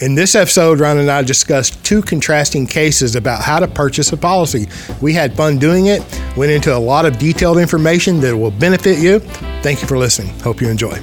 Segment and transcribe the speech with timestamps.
[0.00, 4.16] In this episode, Ron and I discussed two contrasting cases about how to purchase a
[4.16, 4.68] policy.
[5.00, 6.02] We had fun doing it,
[6.36, 9.18] went into a lot of detailed information that will benefit you.
[9.60, 10.38] Thank you for listening.
[10.38, 11.00] Hope you enjoy.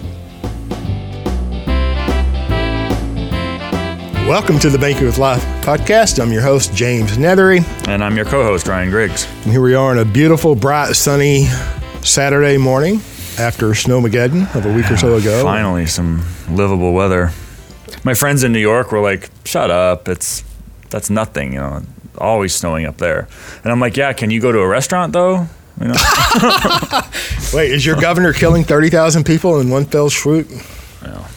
[4.29, 6.21] Welcome to the Banking with Life podcast.
[6.21, 7.66] I'm your host, James Nethery.
[7.89, 9.27] And I'm your co host, Ryan Griggs.
[9.43, 11.48] And here we are on a beautiful, bright, sunny
[12.02, 13.02] Saturday morning
[13.38, 15.43] after Snowmageddon of a week or so ago.
[15.43, 17.34] Finally, some livable weather.
[18.06, 20.08] My friends in New York were like, shut up.
[20.08, 20.44] It's
[20.91, 21.82] That's nothing, you know,
[22.20, 23.27] always snowing up there.
[23.63, 25.48] And I'm like, yeah, can you go to a restaurant though?
[25.82, 25.94] You know?
[27.54, 30.48] Wait, is your governor killing 30,000 people in one fell swoop?
[31.02, 31.27] Yeah.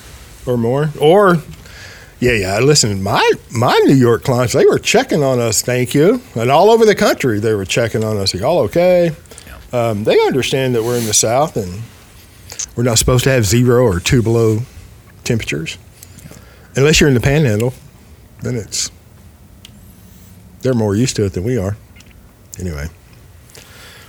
[0.46, 0.90] Or more?
[1.00, 1.38] Or
[2.20, 2.58] yeah, yeah.
[2.58, 5.62] Listen, my my New York clients, they were checking on us.
[5.62, 8.34] Thank you, and all over the country, they were checking on us.
[8.34, 9.12] Are y'all okay?
[9.46, 9.90] Yeah.
[9.90, 11.82] Um, they understand that we're in the South and
[12.76, 14.60] we're not supposed to have zero or two below
[15.22, 15.78] temperatures.
[16.76, 17.74] Unless you're in the Panhandle.
[18.42, 18.90] Then it's
[20.60, 21.76] they're more used to it than we are.
[22.58, 22.88] Anyway,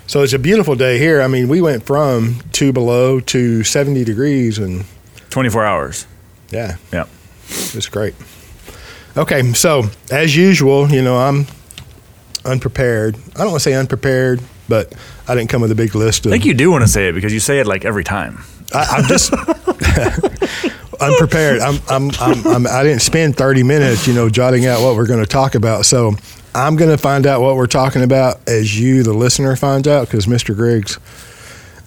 [0.07, 1.21] so it's a beautiful day here.
[1.21, 4.85] I mean, we went from two below to 70 degrees in
[5.29, 6.07] 24 hours.
[6.49, 6.77] Yeah.
[6.91, 7.05] Yeah.
[7.47, 8.15] It's great.
[9.15, 11.45] Okay, so as usual, you know, I'm
[12.45, 13.17] unprepared.
[13.35, 14.93] I don't want to say unprepared, but
[15.27, 16.25] I didn't come with a big list.
[16.25, 18.03] Of, I think you do want to say it because you say it like every
[18.03, 18.43] time.
[18.73, 19.31] I, am just
[21.01, 21.59] unprepared.
[21.61, 24.95] I'm, I'm, I'm, I'm, I did not spend 30 minutes, you know, jotting out what
[24.95, 25.85] we're going to talk about.
[25.85, 26.13] So
[26.53, 30.07] I'm going to find out what we're talking about as you, the listener, finds out
[30.07, 30.55] because Mr.
[30.55, 30.97] Griggs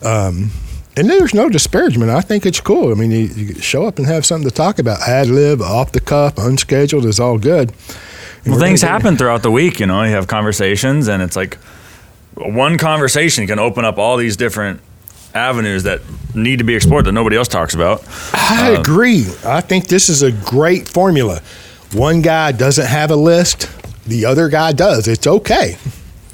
[0.03, 0.51] um,
[0.97, 2.11] and there's no disparagement.
[2.11, 2.91] I think it's cool.
[2.91, 5.01] I mean, you, you show up and have something to talk about.
[5.09, 7.73] Ad lib, off the cuff, unscheduled is all good.
[8.45, 9.81] And well, things happen throughout the week.
[9.81, 11.55] You know, you have conversations, and it's like
[12.35, 14.81] one conversation can open up all these different
[15.35, 16.01] avenues that
[16.35, 18.03] need to be explored that nobody else talks about.
[18.33, 19.27] I uh, agree.
[19.45, 21.43] I think this is a great formula.
[21.93, 23.69] One guy doesn't have a list,
[24.07, 25.09] the other guy does.
[25.09, 25.77] It's okay.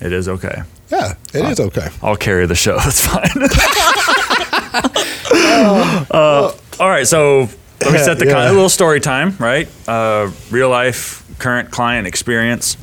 [0.01, 0.63] It is okay.
[0.91, 1.89] Yeah, it is okay.
[2.03, 2.79] I'll carry the show.
[2.79, 3.25] That's fine.
[6.11, 7.49] uh, all right, so
[7.81, 8.33] let me set the yeah.
[8.33, 9.69] con- a little story time, right?
[9.87, 12.77] Uh, real life, current client experience.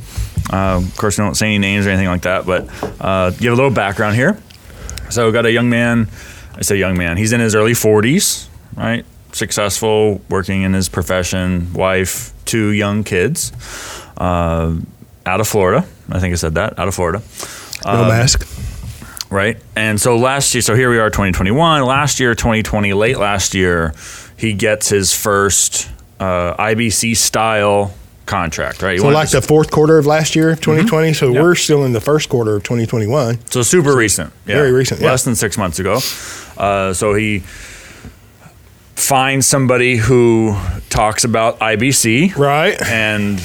[0.51, 2.69] Uh, of course, we don't say any names or anything like that, but
[3.01, 4.38] uh, give a little background here.
[5.09, 6.07] So, got a young man.
[6.55, 7.17] I say young man.
[7.17, 9.05] He's in his early 40s, right?
[9.33, 11.73] Successful, working in his profession.
[11.73, 13.51] Wife, two young kids.
[14.17, 14.77] Uh,
[15.25, 15.85] out of Florida.
[16.09, 16.79] I think I said that.
[16.79, 17.21] Out of Florida.
[17.83, 18.47] No um, mask
[19.29, 19.57] right?
[19.75, 21.83] And so last year, so here we are, 2021.
[21.83, 23.94] Last year, 2020, late last year,
[24.38, 25.89] he gets his first
[26.19, 27.94] uh, IBC style
[28.25, 28.94] contract, right?
[28.94, 31.08] You so like the fourth quarter of last year, 2020.
[31.09, 31.13] Mm-hmm.
[31.13, 31.41] So yep.
[31.41, 33.40] we're still in the first quarter of 2021.
[33.52, 34.56] So super so recent, yeah.
[34.56, 35.12] very recent, yeah.
[35.12, 36.00] less than six months ago.
[36.58, 37.40] Uh, so he
[38.96, 40.58] finds somebody who
[40.90, 43.40] talks about IBC, right, and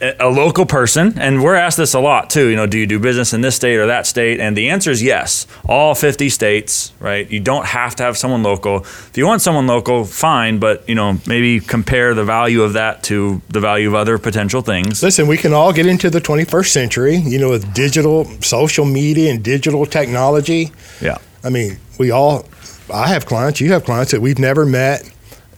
[0.00, 2.48] a local person, and we're asked this a lot too.
[2.48, 4.40] You know, do you do business in this state or that state?
[4.40, 5.46] And the answer is yes.
[5.68, 7.30] All 50 states, right?
[7.30, 8.78] You don't have to have someone local.
[8.78, 13.02] If you want someone local, fine, but you know, maybe compare the value of that
[13.04, 15.02] to the value of other potential things.
[15.02, 17.16] Listen, we can all get into the 21st century.
[17.16, 20.72] You know, with digital, social media, and digital technology.
[21.00, 21.18] Yeah.
[21.44, 22.46] I mean, we all.
[22.92, 23.60] I have clients.
[23.60, 25.08] You have clients that we've never met,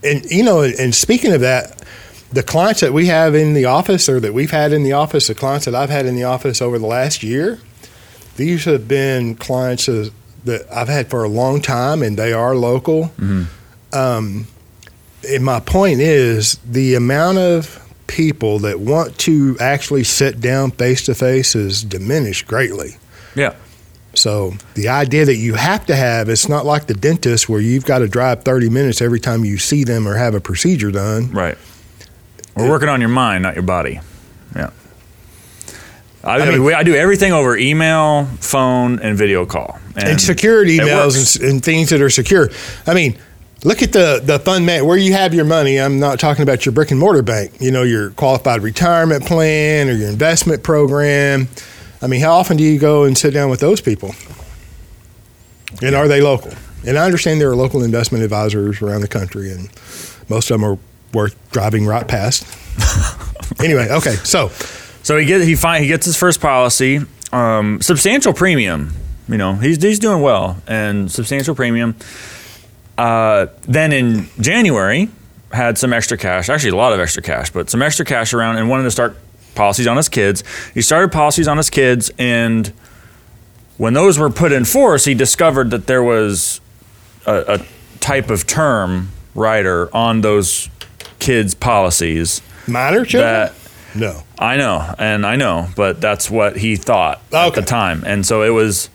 [0.03, 1.81] and you know, and speaking of that
[2.33, 5.27] the clients that we have in the office or that we've had in the office,
[5.27, 7.59] the clients that I've had in the office over the last year,
[8.37, 13.05] these have been clients that I've had for a long time and they are local.
[13.19, 13.43] Mm-hmm.
[13.97, 14.47] Um,
[15.29, 21.05] and my point is the amount of people that want to actually sit down face
[21.05, 22.97] to face is diminished greatly.
[23.35, 23.55] Yeah.
[24.15, 27.85] So the idea that you have to have, it's not like the dentist where you've
[27.85, 31.31] got to drive 30 minutes every time you see them or have a procedure done.
[31.31, 31.57] Right.
[32.55, 33.99] We're working on your mind, not your body.
[34.55, 34.69] Yeah.
[36.23, 39.79] I, I, mean, I do everything over email, phone, and video call.
[39.95, 42.49] And, and secured emails and, and, things that are secure.
[42.87, 43.17] I mean,
[43.63, 45.79] look at the the fund man where you have your money.
[45.79, 47.59] I'm not talking about your brick and mortar bank.
[47.59, 51.49] You know, your qualified retirement plan or your investment program.
[52.01, 54.15] I mean, how often do you go and sit down with those people?
[55.81, 56.53] And are they local?
[56.85, 59.69] And I understand there are local investment advisors around the country, and
[60.29, 60.77] most of them are
[61.13, 62.45] worth driving right past.
[63.59, 64.49] anyway, okay, so
[65.03, 67.01] so he get he find he gets his first policy,
[67.31, 68.93] um, substantial premium.
[69.27, 71.95] You know, he's he's doing well and substantial premium.
[72.97, 75.09] Uh, then in January,
[75.51, 78.57] had some extra cash, actually a lot of extra cash, but some extra cash around
[78.57, 79.17] and wanted to start
[79.55, 80.43] policies on his kids.
[80.73, 82.67] He started policies on his kids, and
[83.77, 86.59] when those were put in force, he discovered that there was
[87.25, 90.69] a, a type of term rider on those
[91.23, 92.41] kids' policies.
[92.67, 93.33] Minor children?
[93.33, 93.53] That
[93.95, 94.23] no.
[94.39, 98.43] I know, and I know, but that's what he thought at the time, and so
[98.43, 98.89] it was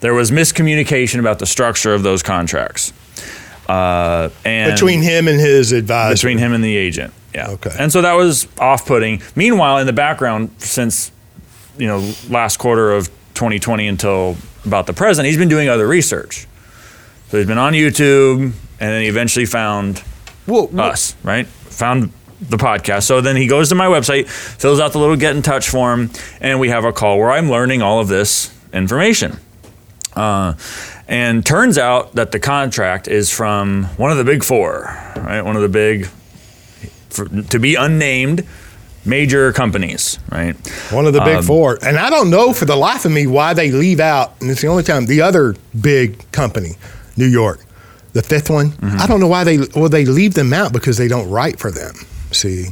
[0.00, 2.92] there was miscommunication about the structure of those contracts.
[3.68, 6.14] Uh, and Between him and his advisor.
[6.14, 7.12] between him and the agent.
[7.34, 7.50] Yeah.
[7.50, 7.70] Okay.
[7.78, 9.22] And so that was off-putting.
[9.36, 11.12] Meanwhile, in the background, since
[11.78, 16.48] you know last quarter of 2020 until about the present, he's been doing other research.
[17.28, 20.02] So he's been on YouTube, and then he eventually found
[20.48, 21.46] well, us, right?
[21.80, 23.02] Found the podcast.
[23.04, 26.10] So then he goes to my website, fills out the little get in touch form,
[26.40, 29.38] and we have a call where I'm learning all of this information.
[30.14, 30.54] Uh,
[31.08, 34.84] and turns out that the contract is from one of the big four,
[35.16, 35.42] right?
[35.42, 36.06] One of the big,
[37.10, 38.46] for, to be unnamed,
[39.04, 40.54] major companies, right?
[40.90, 41.78] One of the big Um, four.
[41.82, 44.60] And I don't know for the life of me why they leave out, and it's
[44.60, 46.76] the only time, the other big company,
[47.16, 47.60] New York,
[48.12, 48.70] the fifth one.
[48.70, 48.98] Mm-hmm.
[49.00, 51.70] I don't know why they, well, they leave them out because they don't write for
[51.70, 51.94] them.
[52.32, 52.68] See,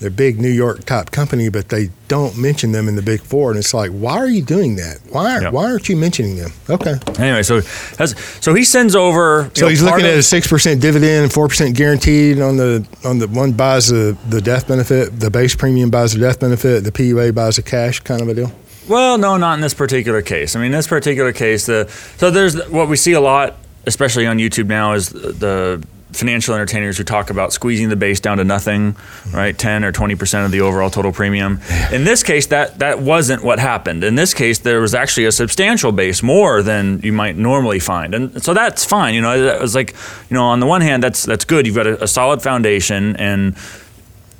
[0.00, 3.50] they're big New York top company, but they don't mention them in the big four.
[3.50, 4.98] And it's like, why are you doing that?
[5.10, 5.52] Why, Yep.
[5.52, 6.52] why aren't you mentioning them?
[6.70, 6.94] Okay.
[7.18, 9.50] Anyway, so so he sends over.
[9.54, 12.86] So know, he's looking at a six percent dividend and four percent guaranteed on the
[13.04, 16.84] on the one buys the, the death benefit, the base premium buys the death benefit,
[16.84, 18.50] the PUA buys the cash kind of a deal.
[18.88, 20.56] Well, no, not in this particular case.
[20.56, 23.56] I mean, this particular case, the so there's what we see a lot,
[23.86, 28.38] especially on YouTube now, is the financial entertainers who talk about squeezing the base down
[28.38, 29.36] to nothing, mm-hmm.
[29.36, 31.60] right, ten or twenty percent of the overall total premium.
[31.92, 34.04] In this case, that that wasn't what happened.
[34.04, 38.14] In this case, there was actually a substantial base, more than you might normally find,
[38.14, 39.14] and so that's fine.
[39.14, 39.94] You know, it was like,
[40.28, 41.66] you know, on the one hand, that's that's good.
[41.66, 43.56] You've got a, a solid foundation and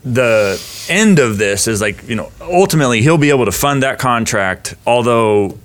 [0.03, 0.59] the
[0.89, 4.75] end of this is like you know ultimately he'll be able to fund that contract
[4.87, 5.59] although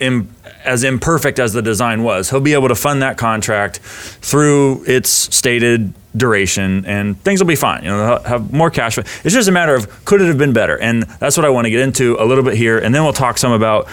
[0.00, 0.28] Im,
[0.64, 2.30] as imperfect as the design was.
[2.30, 7.56] He'll be able to fund that contract through its stated duration and things will be
[7.56, 7.84] fine.
[7.84, 10.54] You know they'll have more cash it's just a matter of could it have been
[10.54, 10.78] better?
[10.78, 13.12] And that's what i want to get into a little bit here and then we'll
[13.12, 13.86] talk some about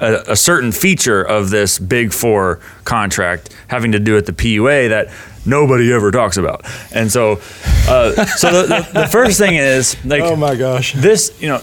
[0.00, 4.88] a, a certain feature of this big four contract having to do with the pua
[4.88, 5.08] that
[5.46, 6.64] nobody ever talks about.
[6.92, 7.40] And so
[7.88, 10.94] uh, so the, the, the first thing is like Oh my gosh.
[10.94, 11.62] this you know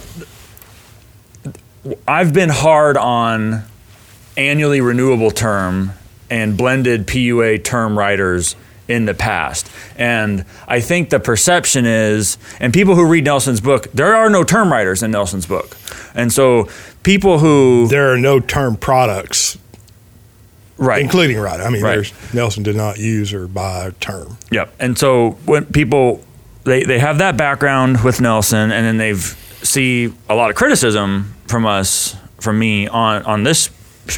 [2.07, 3.63] i've been hard on
[4.37, 5.91] annually renewable term
[6.29, 8.55] and blended pua term riders
[8.87, 13.87] in the past and i think the perception is and people who read nelson's book
[13.93, 15.75] there are no term riders in nelson's book
[16.13, 16.67] and so
[17.03, 19.57] people who There are no term products,
[20.77, 21.59] right including right.
[21.59, 21.95] I mean, Right.
[21.95, 24.37] there's Nelson did not use or buy a term.
[24.51, 24.73] Yep.
[24.79, 26.23] And so when people
[26.63, 29.21] they, they have that background with Nelson and then they've
[29.61, 33.69] see a lot of criticism from us from me on on this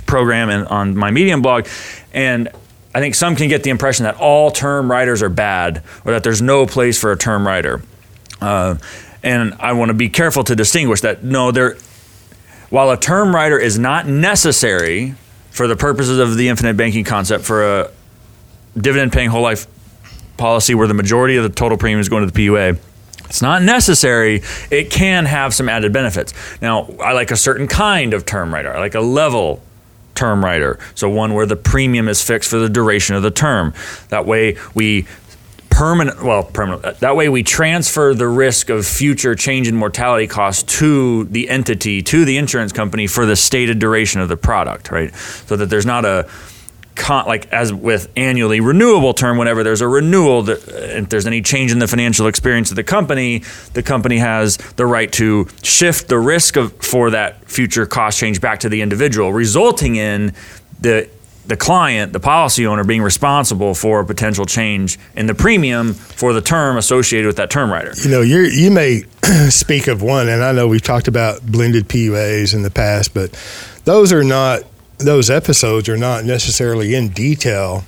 [0.06, 1.68] program and on my Medium blog
[2.14, 2.50] and
[2.98, 6.24] I think some can get the impression that all term riders are bad or that
[6.24, 7.84] there's no place for a term rider.
[8.42, 8.78] Uh,
[9.22, 11.78] and I want to be careful to distinguish that no, there
[12.70, 15.14] while a term rider is not necessary
[15.52, 17.92] for the purposes of the infinite banking concept for a
[18.76, 19.68] dividend paying whole life
[20.38, 22.80] policy where the majority of the total premium is going to the PUA.
[23.26, 24.42] It's not necessary.
[24.72, 26.34] It can have some added benefits.
[26.62, 28.76] Now, I like a certain kind of term rider.
[28.76, 29.62] I like a level
[30.18, 30.80] term rider.
[30.96, 33.74] So one where the premium is fixed for the duration of the term.
[34.10, 35.08] That way we
[35.70, 40.26] permanent well permanent uh, that way we transfer the risk of future change in mortality
[40.26, 44.90] costs to the entity to the insurance company for the stated duration of the product
[44.90, 46.28] right so that there's not a
[46.98, 51.42] con- like as with annually renewable term whenever there's a renewal that if there's any
[51.42, 56.08] change in the financial experience of the company the company has the right to shift
[56.08, 60.34] the risk of for that future cost change back to the individual resulting in
[60.82, 61.10] the
[61.48, 66.34] the client, the policy owner, being responsible for a potential change in the premium for
[66.34, 67.94] the term associated with that term rider.
[68.04, 69.04] You know, you you may
[69.50, 73.32] speak of one, and I know we've talked about blended PUAs in the past, but
[73.86, 74.64] those are not
[74.98, 77.84] those episodes are not necessarily in detail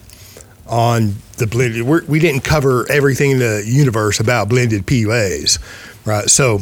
[0.67, 1.83] on the blended.
[1.83, 5.59] We're, we didn't cover everything in the universe about blended PUAs,
[6.05, 6.29] right?
[6.29, 6.59] So.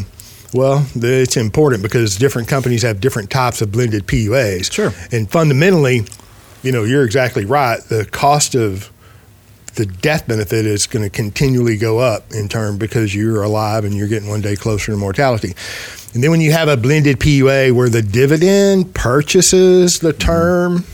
[0.54, 4.72] Well, it's important because different companies have different types of blended PUAs.
[4.72, 4.94] Sure.
[5.12, 6.06] And fundamentally,
[6.64, 7.82] you know, you're exactly right.
[7.82, 8.90] The cost of
[9.76, 13.96] the death benefit is going to continually go up in turn because you're alive and
[13.96, 15.54] you're getting one day closer to mortality.
[16.18, 20.18] And then when you have a blended PUA where the dividend purchases the mm-hmm.
[20.18, 20.86] term,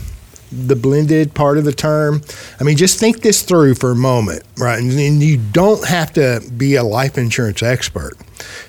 [0.52, 2.22] the blended part of the term,
[2.60, 4.78] I mean, just think this through for a moment, right?
[4.78, 8.18] And, and you don't have to be a life insurance expert,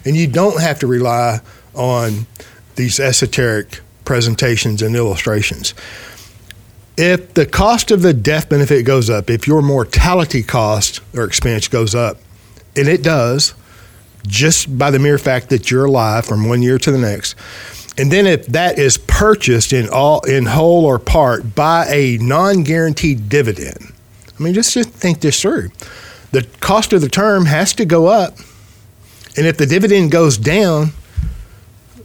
[0.04, 1.40] and you don't have to rely
[1.74, 2.28] on
[2.76, 5.74] these esoteric presentations and illustrations.
[6.96, 11.66] If the cost of the death benefit goes up, if your mortality cost or expense
[11.66, 12.18] goes up,
[12.76, 13.54] and it does,
[14.26, 17.34] just by the mere fact that you're alive from one year to the next.
[17.96, 23.28] And then if that is purchased in all in whole or part by a non-guaranteed
[23.28, 23.92] dividend,
[24.38, 25.70] I mean, just, just think this through.
[26.32, 28.36] The cost of the term has to go up,
[29.36, 30.88] and if the dividend goes down,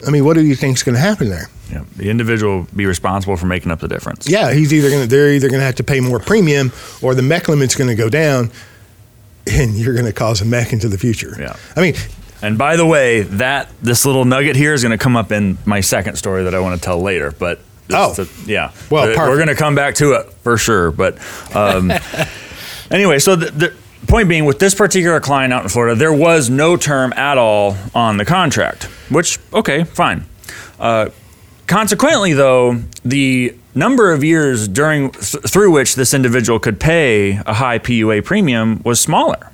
[0.06, 1.50] I mean, what do you think is going to happen there?
[1.72, 4.30] Yeah, the individual will be responsible for making up the difference.
[4.30, 6.72] Yeah, he's either going to they're either going to have to pay more premium,
[7.02, 8.52] or the MEC limit's going to go down,
[9.50, 11.36] and you're going to cause a MEC into the future.
[11.40, 11.56] Yeah.
[11.76, 11.96] I mean,
[12.42, 15.58] And by the way, that this little nugget here is going to come up in
[15.66, 17.32] my second story that I want to tell later.
[17.38, 17.60] But
[17.92, 18.14] Oh.
[18.18, 18.72] a- yeah.
[18.90, 20.92] Well, But we're going to come back to it for sure.
[20.92, 21.18] But
[21.56, 21.92] um,
[22.92, 23.74] anyway, so the, the
[24.08, 27.76] point being, with this particular client out in Florida, there was no term at all
[27.96, 28.84] on the contract.
[29.10, 30.26] Which okay, fine.
[30.80, 31.10] Uh,
[31.68, 37.54] consequently, though, the number of years during th- through which this individual could pay a
[37.54, 39.52] high PUA premium was smaller.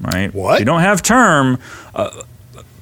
[0.00, 0.32] Right.
[0.34, 0.54] What?
[0.54, 1.58] If you don't have term.
[1.94, 2.22] Uh,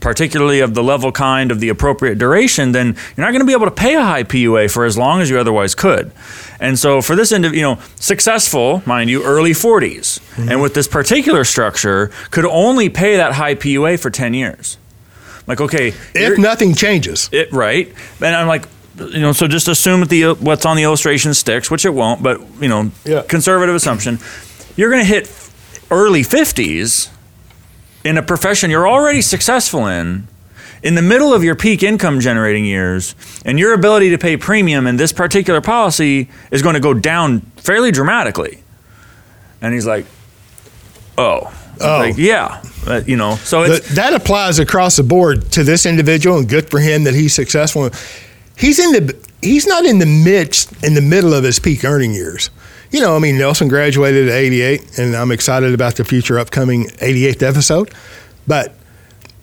[0.01, 3.55] particularly of the level kind of the appropriate duration, then you're not going to be
[3.55, 6.13] able to pay a high PUA for as long as you otherwise could.
[6.61, 10.87] And so for this individual, you know, successful, mind you, early 40s, and with this
[10.87, 14.77] particular structure, could only pay that high PUA for 10 years.
[15.47, 18.67] Like, okay, if nothing changes, it right, and I'm like,
[18.99, 22.23] you know, so just assume that the what's on the illustration sticks, which it won't,
[22.23, 23.23] but you know, Yeah.
[23.29, 24.19] conservative assumption,
[24.77, 25.31] you're going to hit
[25.91, 27.09] early 50s
[28.05, 30.29] in a profession you're already successful in.
[30.83, 33.15] In the middle of your peak income generating years,
[33.47, 37.41] and your ability to pay premium in this particular policy is going to go down
[37.57, 38.59] fairly dramatically.
[39.63, 40.05] And he's like,
[41.17, 41.99] "Oh, Oh.
[42.01, 46.37] like yeah, Uh, you know." So But that applies across the board to this individual,
[46.37, 47.89] and good for him that he's successful.
[48.57, 52.15] He's in the he's not in the midst in the middle of his peak earning
[52.15, 52.51] years.
[52.91, 56.85] You know, I mean, Nelson graduated at 88, and I'm excited about the future upcoming
[56.85, 57.93] 88th episode.
[58.47, 58.73] But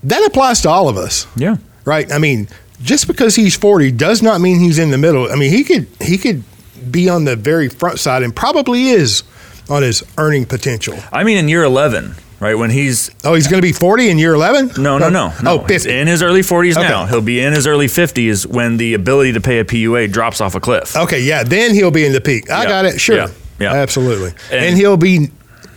[0.04, 1.58] that applies to all of us, yeah.
[1.84, 2.10] right?
[2.14, 2.48] I mean,
[2.82, 5.30] just because he's 40 does not mean he's in the middle.
[5.30, 6.44] I mean, he could he could
[6.90, 9.24] be on the very front side, and probably is
[9.70, 10.98] on his earning potential.
[11.12, 14.18] I mean, in year 11, right when he's Oh, he's going to be 40 in
[14.18, 14.82] year 11?
[14.84, 15.32] No, no, no.
[15.42, 15.62] no.
[15.62, 17.06] Oh, He's in his early 40s now.
[17.06, 20.56] He'll be in his early 50s when the ability to pay a PUA drops off
[20.56, 20.98] a cliff.
[20.98, 22.50] Okay, yeah, then he'll be in the peak.
[22.50, 23.00] I Yeah, got it.
[23.00, 23.16] Sure.
[23.16, 23.28] yeah,
[23.60, 23.74] yeah.
[23.74, 24.34] Absolutely.
[24.52, 25.30] And- And, he'll be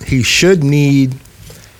[0.06, 1.14] he should need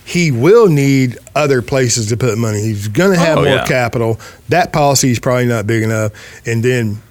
[0.07, 2.61] he will need other places to put money.
[2.61, 3.65] He's going to have Oh, more yeah.
[3.65, 4.19] capital.
[4.49, 6.11] That policy is probably not big enough.
[6.45, 7.01] And then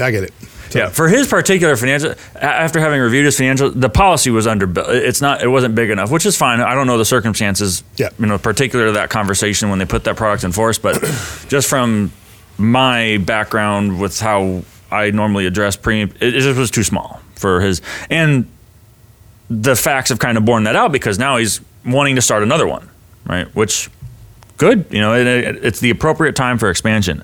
[0.00, 0.32] I get it.
[0.70, 4.68] So, Yeah, for his particular financial, after having reviewed his financial, the policy was under.
[4.92, 5.42] It's not.
[5.42, 6.60] It wasn't big enough, which is fine.
[6.60, 7.84] I don't know the circumstances.
[7.96, 8.08] Yeah.
[8.18, 10.94] You know, particular to that conversation when they put that product in force, but
[11.48, 12.10] just from
[12.58, 17.60] my background with how I normally address premium, it, it just was too small for
[17.60, 17.80] his.
[18.10, 18.46] And
[19.50, 22.66] the facts have kind of borne that out because now he's wanting to start another
[22.66, 22.88] one,
[23.26, 23.46] right?
[23.54, 23.90] Which
[24.56, 27.22] good, you know, it, it- it's the appropriate time for expansion.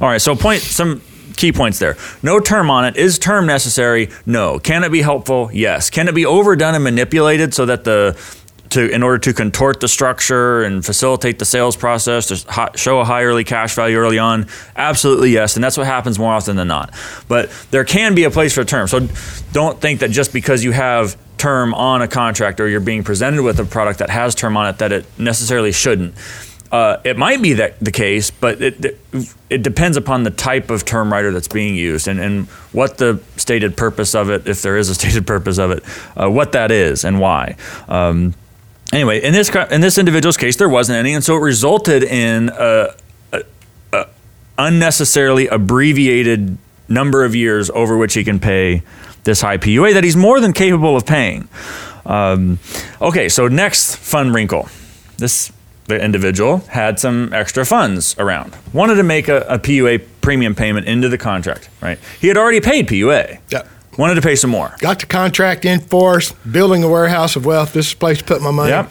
[0.00, 1.00] All right, so point some
[1.36, 1.96] key points there.
[2.22, 2.96] No term on it.
[2.96, 4.10] Is term necessary?
[4.26, 4.58] No.
[4.58, 5.50] Can it be helpful?
[5.52, 5.90] Yes.
[5.90, 8.18] Can it be overdone and manipulated so that the
[8.70, 13.04] to in order to contort the structure and facilitate the sales process to show a
[13.04, 14.46] high early cash value early on?
[14.76, 16.94] Absolutely yes, and that's what happens more often than not.
[17.28, 18.88] But there can be a place for term.
[18.88, 19.08] So
[19.52, 23.42] don't think that just because you have term on a contract or you're being presented
[23.42, 26.14] with a product that has term on it that it necessarily shouldn't.
[26.70, 28.96] Uh, it might be that the case, but it,
[29.48, 33.20] it depends upon the type of term rider that's being used and, and what the
[33.36, 35.82] stated purpose of it, if there is a stated purpose of it,
[36.16, 37.56] uh, what that is and why.
[37.88, 38.34] Um,
[38.92, 42.50] anyway, in this in this individual's case, there wasn't any, and so it resulted in
[42.50, 42.94] a,
[43.32, 43.42] a,
[43.92, 44.06] a
[44.56, 46.56] unnecessarily abbreviated
[46.88, 48.82] number of years over which he can pay
[49.24, 51.48] this high PUA that he's more than capable of paying.
[52.06, 52.58] Um,
[53.00, 54.68] okay, so next fun wrinkle.
[55.18, 55.52] This
[55.90, 60.86] the individual had some extra funds around, wanted to make a, a PUA premium payment
[60.86, 61.68] into the contract.
[61.82, 63.38] Right, he had already paid PUA.
[63.50, 63.66] Yeah.
[63.98, 64.74] Wanted to pay some more.
[64.78, 67.72] Got the contract in force, building a warehouse of wealth.
[67.74, 68.70] This is a place to put my money.
[68.70, 68.90] Yep.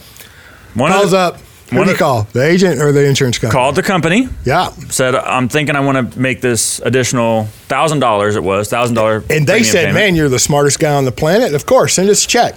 [0.75, 1.37] Wanted Calls up.
[1.69, 2.23] Who one do you call?
[2.33, 3.53] The agent or the insurance company?
[3.59, 4.69] Called the company, Yeah.
[4.89, 8.35] said, "I'm thinking I want to make this additional thousand dollars.
[8.35, 9.23] It was $1,000.
[9.29, 11.53] And they said, man, you're the smartest guy on the planet.
[11.53, 12.55] Of course, send us a check.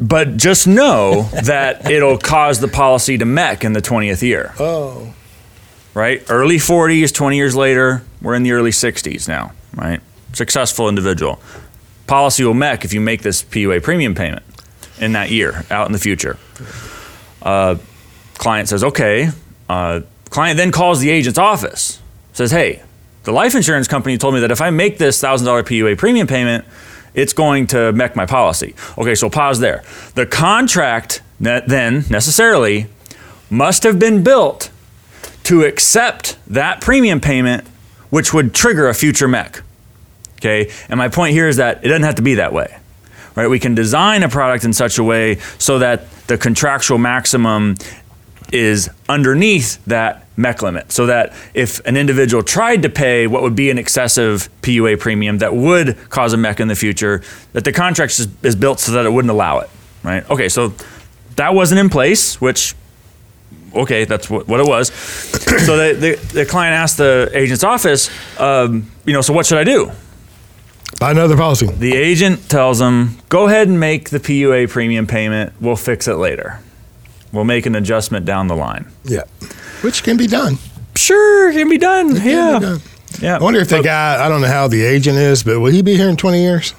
[0.00, 5.12] But just know that it'll cause the policy to MEC in the 20th year, Oh.
[5.94, 6.22] right?
[6.28, 10.00] Early 40s, 20 years later, we're in the early 60s now, right?
[10.32, 11.40] Successful individual.
[12.06, 14.42] Policy will MEC if you make this PUA premium payment
[15.00, 16.36] in that year out in the future.
[17.42, 17.76] Uh,
[18.34, 19.30] client says, okay.
[19.68, 20.00] Uh,
[20.30, 22.00] client then calls the agent's office,
[22.32, 22.82] says, hey,
[23.24, 26.64] the life insurance company told me that if I make this $1,000 PUA premium payment,
[27.14, 28.74] it's going to MEC my policy.
[28.96, 29.82] Okay, so pause there.
[30.14, 32.86] The contract then necessarily
[33.50, 34.70] must have been built
[35.44, 37.66] to accept that premium payment,
[38.10, 39.62] which would trigger a future MEC.
[40.36, 42.78] Okay, and my point here is that it doesn't have to be that way,
[43.34, 43.48] right?
[43.48, 47.76] We can design a product in such a way so that the contractual maximum
[48.52, 53.56] is underneath that MEC limit, so that if an individual tried to pay what would
[53.56, 57.72] be an excessive PUA premium that would cause a MEC in the future, that the
[57.72, 59.68] contract is, is built so that it wouldn't allow it,
[60.02, 60.28] right?
[60.30, 60.72] Okay, so
[61.36, 62.74] that wasn't in place, which
[63.74, 64.92] okay, that's what, what it was.
[64.92, 69.58] so the, the, the client asked the agent's office, um, you know, so what should
[69.58, 69.90] I do?
[70.98, 71.66] Buy another policy.
[71.66, 75.52] The agent tells them, go ahead and make the PUA premium payment.
[75.60, 76.60] We'll fix it later.
[77.32, 78.90] We'll make an adjustment down the line.
[79.04, 79.22] Yeah,
[79.82, 80.58] which can be done.
[80.96, 82.16] Sure, can be done.
[82.16, 82.58] It can yeah.
[82.58, 82.80] be done.
[83.20, 83.36] Yeah.
[83.36, 84.24] I wonder if the guy.
[84.24, 86.74] I don't know how the agent is, but will he be here in twenty years?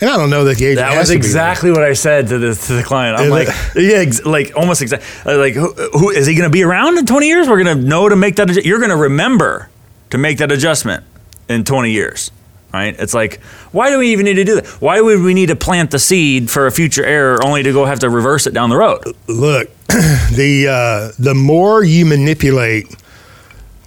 [0.00, 0.88] And I don't know that the agent.
[0.88, 3.18] That was exactly what I said to the to the client.
[3.18, 5.02] I'm like, yeah, ex- like almost exact.
[5.26, 7.48] Uh, like, who, who is he going to be around in 20 years?
[7.48, 8.48] We're going to know to make that.
[8.48, 9.68] adju- You're going to remember
[10.10, 11.04] to make that adjustment
[11.48, 12.30] in 20 years,
[12.72, 12.94] right?
[12.98, 13.40] It's like,
[13.72, 14.66] why do we even need to do that?
[14.80, 17.84] Why would we need to plant the seed for a future error only to go
[17.84, 19.02] have to reverse it down the road?
[19.26, 22.94] look, the uh, the more you manipulate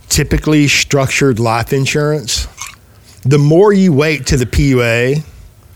[0.10, 2.48] typically structured life insurance,
[3.24, 5.24] the more you wait to the PUA,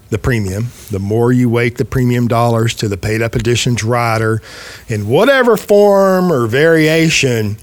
[0.09, 4.41] the premium, the more you weight the premium dollars to the paid up additions rider
[4.87, 7.57] in whatever form or variation,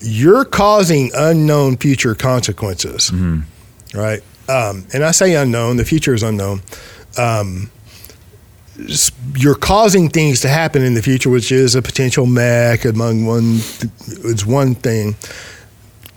[0.00, 3.10] you're causing unknown future consequences.
[3.94, 4.22] Right?
[4.52, 6.62] Um, and I say unknown, the future is unknown
[9.36, 13.56] you're causing things to happen in the future, which is a potential MEC among one
[14.24, 15.16] It's one thing.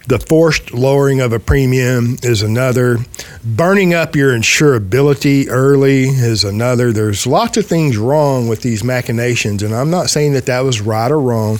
[0.08, 3.00] The forced lowering of a premium is another.
[3.44, 6.94] Burning up your insurability early is another.
[6.94, 10.80] There's lots of things wrong with these machinations, and I'm not saying that that was
[10.80, 11.58] right or wrong.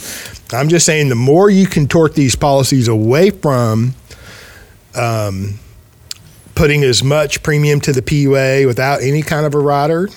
[0.52, 3.96] I'm just saying the more you contort these policies away from
[4.94, 5.58] um,
[6.56, 10.08] putting as much premium to the PUA without any kind of a rider,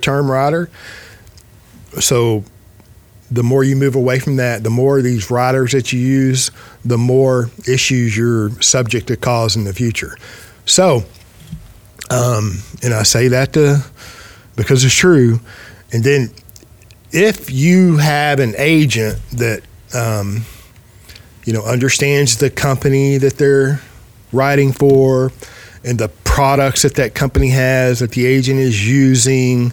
[0.00, 0.68] term rider.
[2.00, 2.42] So
[3.30, 6.50] the more you move away from that, the more these riders that you use,
[6.84, 10.16] the more issues you're subject to cause in the future.
[10.64, 11.04] So,
[12.10, 13.84] um, and I say that to,
[14.56, 15.40] because it's true.
[15.92, 16.30] And then
[17.12, 19.62] if you have an agent that,
[19.94, 20.44] um,
[21.44, 23.80] you know, understands the company that they're
[24.32, 25.30] writing for
[25.84, 29.72] and the products that that company has that the agent is using,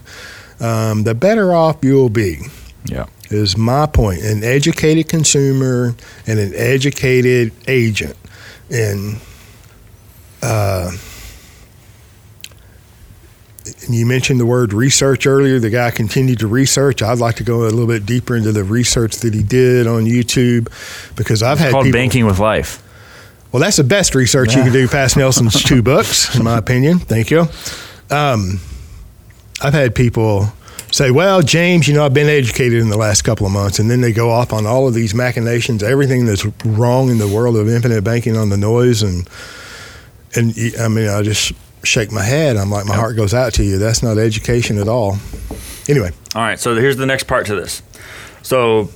[0.60, 2.40] um, the better off you'll be
[2.86, 3.06] Yeah.
[3.30, 4.22] is my point.
[4.22, 5.96] An educated consumer
[6.28, 8.16] and an educated agent.
[8.70, 9.20] And
[10.44, 10.92] uh,
[13.86, 15.60] and you mentioned the word research earlier.
[15.60, 17.02] The guy continued to research.
[17.02, 20.06] I'd like to go a little bit deeper into the research that he did on
[20.06, 20.68] YouTube
[21.16, 22.00] because I've had Called people.
[22.00, 22.82] banking with life.
[23.52, 27.00] Well, that's the best research you can do past Nelson's two books, in my opinion.
[27.00, 27.48] Thank you.
[28.10, 28.60] Um,
[29.62, 30.48] I've had people
[30.92, 33.80] say, well, James, you know, I've been educated in the last couple of months.
[33.80, 37.28] And then they go off on all of these machinations, everything that's wrong in the
[37.28, 39.02] world of infinite banking on the noise.
[39.04, 39.30] And,
[40.36, 41.52] and y- I mean, I just
[41.84, 42.58] shake my head.
[42.58, 43.78] I'm like, my heart goes out to you.
[43.78, 45.18] That's not education at all.
[45.90, 47.82] Anyway, All right, so here's the next part to this.
[48.44, 48.90] So,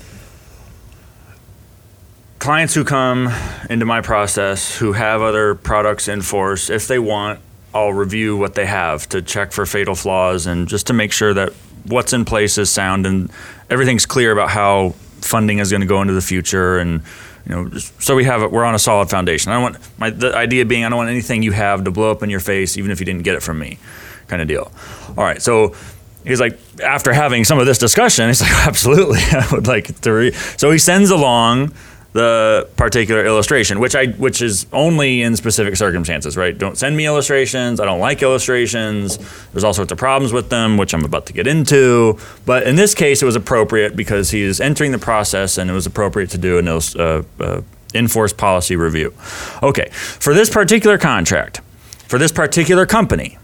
[2.45, 3.27] clients who come
[3.71, 7.39] into my process who have other products in force, if they want,
[7.73, 11.34] I'll review what they have to check for fatal flaws and just to make sure
[11.34, 11.53] that
[11.88, 13.31] what's in place is sound and
[13.67, 14.89] everything's clear about how
[15.21, 17.01] funding is going to go into the future and
[17.47, 20.12] you know so we have it we're on a solid foundation i don't want my
[20.12, 22.77] the idea being i don't want anything you have to blow up in your face
[22.77, 23.79] even if you didn't get it from me
[24.27, 24.71] kind of deal
[25.17, 25.75] all right so
[26.23, 30.12] he's like after having some of this discussion he's like absolutely i would like to
[30.12, 30.31] re-.
[30.31, 31.73] so he sends along
[32.15, 36.58] the particular illustration which i which is only in specific circumstances right?
[36.58, 37.82] Don't send me illustrations.
[37.82, 39.17] I don't like illustrations.
[39.51, 42.17] There's all sorts of problems with them which i'm about to get into.
[42.45, 45.86] But in this case it was appropriate because he's entering the process and it was
[45.86, 47.62] appropriate to do an uh, uh,
[47.93, 49.13] in-force policy review.
[49.62, 51.60] Okay for this particular contract
[52.08, 53.38] for this particular company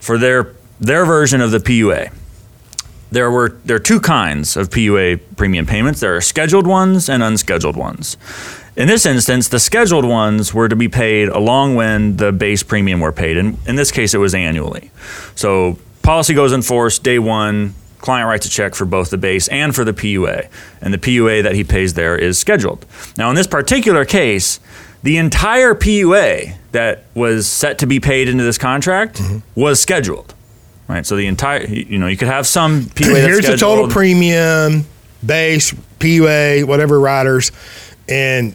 [0.00, 2.10] for their their version of the PUA.
[3.10, 6.00] There were there are two kinds of PUA premium payments.
[6.00, 8.16] There are scheduled ones and unscheduled ones.
[8.76, 13.00] In this instance, the scheduled ones were to be paid along when the base premium
[13.00, 13.36] were paid.
[13.36, 14.92] And in this case, it was annually.
[15.34, 17.74] So policy goes in force day one.
[17.98, 20.48] Client writes a check for both the base and for the PUA,
[20.80, 22.86] and the PUA that he pays there is scheduled.
[23.16, 24.60] Now, in this particular case,
[25.02, 29.60] the entire PUA that was set to be paid into this contract mm-hmm.
[29.60, 30.34] was scheduled.
[30.88, 31.06] Right?
[31.06, 34.86] So the entire, you know, you could have some PUA Here's the total premium,
[35.24, 37.52] base, PUA, whatever riders,
[38.08, 38.54] and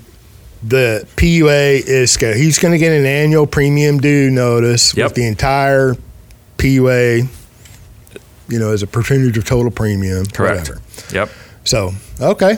[0.64, 2.16] the PUA is.
[2.16, 5.06] He's going to get an annual premium due notice Yep.
[5.06, 5.96] with the entire
[6.58, 7.28] PUA,
[8.50, 10.26] you know, as a percentage of total premium.
[10.26, 10.70] Correct.
[10.70, 10.82] whatever.
[11.12, 11.30] Yep.
[11.66, 12.58] So, okay.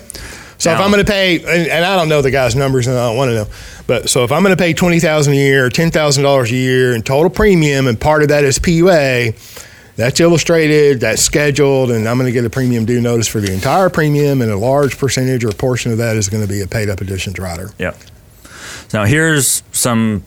[0.57, 2.97] So if I'm going to pay, and, and I don't know the guy's numbers, and
[2.97, 3.47] I don't want to know,
[3.87, 6.55] but so if I'm going to pay twenty thousand a year, ten thousand dollars a
[6.55, 9.35] year in total premium, and part of that is PUA,
[9.95, 13.53] that's illustrated, that's scheduled, and I'm going to get a premium due notice for the
[13.53, 16.67] entire premium, and a large percentage or portion of that is going to be a
[16.67, 17.71] paid up additions rider.
[17.79, 17.97] Yep.
[18.93, 20.23] Now here's some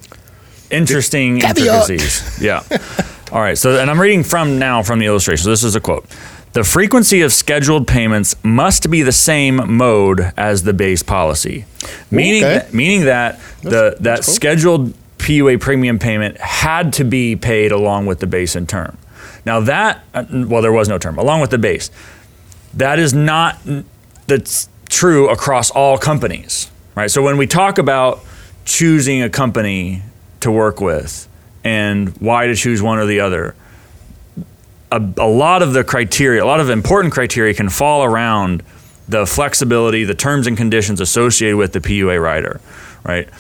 [0.71, 2.41] interesting intricacies.
[2.41, 2.63] Yeah.
[3.33, 3.59] All right.
[3.59, 5.45] So, and I'm reading from now from the illustration.
[5.45, 6.07] So this is a quote.
[6.55, 11.67] The frequency of scheduled payments must be the same mode as the base policy,
[12.11, 12.55] meaning Okay.
[12.55, 14.35] that, meaning that the that cool.
[14.35, 18.97] scheduled PUA premium payment had to be paid along with the base and term.
[19.49, 21.91] Now that uh, well, there was no term along with the base.
[22.75, 23.59] That is not
[24.27, 27.11] that's true across all companies, right?
[27.11, 28.21] So when we talk about
[28.67, 30.03] choosing a company
[30.41, 31.27] to work with
[31.65, 33.55] and why to choose one or the other,
[34.93, 38.63] a, a lot of the criteria, a lot of important criteria can fall around
[39.09, 42.61] the flexibility, the terms and conditions associated with the PUA rider,
[43.03, 43.31] right?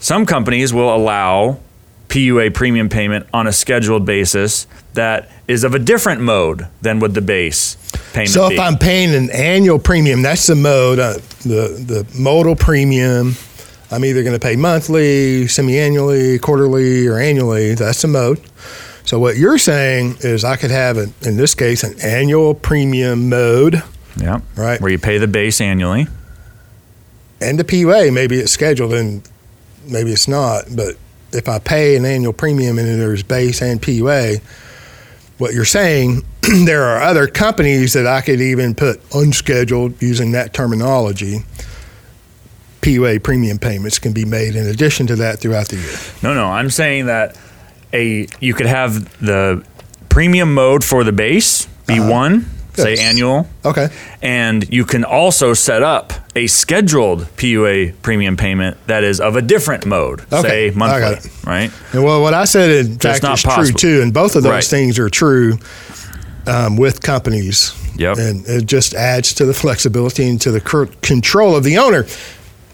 [0.00, 1.60] Some companies will allow
[2.08, 7.14] PUA premium payment on a scheduled basis that is of a different mode than would
[7.14, 7.76] the base
[8.12, 8.54] payment So be.
[8.54, 13.34] if I'm paying an annual premium, that's the mode, uh, the the modal premium.
[13.92, 17.74] I'm either going to pay monthly, semi-annually, quarterly, or annually.
[17.76, 18.40] That's the mode.
[19.04, 23.28] So what you're saying is I could have, an, in this case, an annual premium
[23.28, 23.84] mode,
[24.16, 24.80] yeah, Right.
[24.80, 26.08] where you pay the base annually.
[27.40, 28.12] and the PUA.
[28.12, 29.22] Maybe it's scheduled and
[29.86, 30.64] maybe it's not.
[30.74, 30.96] But
[31.32, 34.40] if I pay an annual premium and there's base and PUA,
[35.38, 36.22] what you're saying,
[36.64, 41.40] there are other companies that I could even put unscheduled using that terminology.
[42.80, 45.96] PUA premium payments can be made in addition to that throughout the year.
[46.22, 47.36] No, no, I'm saying that
[47.92, 49.64] a you could have the
[50.08, 52.10] premium mode for the base be uh-huh.
[52.10, 52.46] one,
[52.76, 53.88] say annual, Okay.
[54.22, 59.42] and you can also set up a scheduled PUA premium payment that is of a
[59.42, 61.70] different mode, Okay, say monthly, right?
[61.92, 64.64] And well, what I said in fact is true too, and both of those Right.
[64.64, 65.58] things are true
[66.46, 67.72] um, with companies.
[67.96, 68.18] Yep.
[68.18, 70.60] And it just adds to the flexibility and to the
[71.02, 72.04] control of the owner,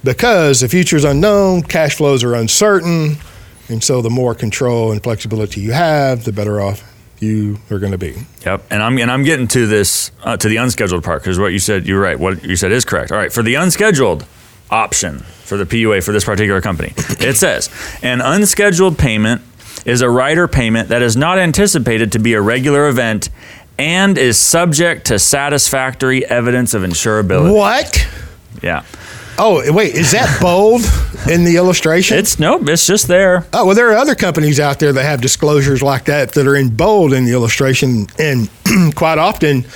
[0.04, 3.16] because the future is unknown, cash flows are uncertain,
[3.68, 6.82] and so the more control and flexibility you have, the better off
[7.22, 8.16] you are going to be.
[8.44, 11.52] Yep, and I'm and I'm getting to this uh, to the unscheduled part because what
[11.52, 12.18] you said you're right.
[12.18, 13.12] What you said is correct.
[13.12, 14.26] All right, for the unscheduled
[14.70, 17.70] option for the PUA for this particular company, it says
[18.02, 19.42] an unscheduled payment
[19.84, 23.30] is a rider payment that is not anticipated to be a regular event
[23.78, 27.54] and is subject to satisfactory evidence of insurability.
[27.54, 28.08] What?
[28.62, 28.84] Yeah,
[29.44, 30.82] Oh, wait, is that bold
[31.28, 32.16] in the illustration?
[32.16, 33.44] it's nope, it's just there.
[33.52, 36.54] Oh, well, there are other companies out there that have disclosures like that that are
[36.54, 38.06] in bold in the illustration.
[38.20, 38.48] And
[38.94, 39.66] quite often,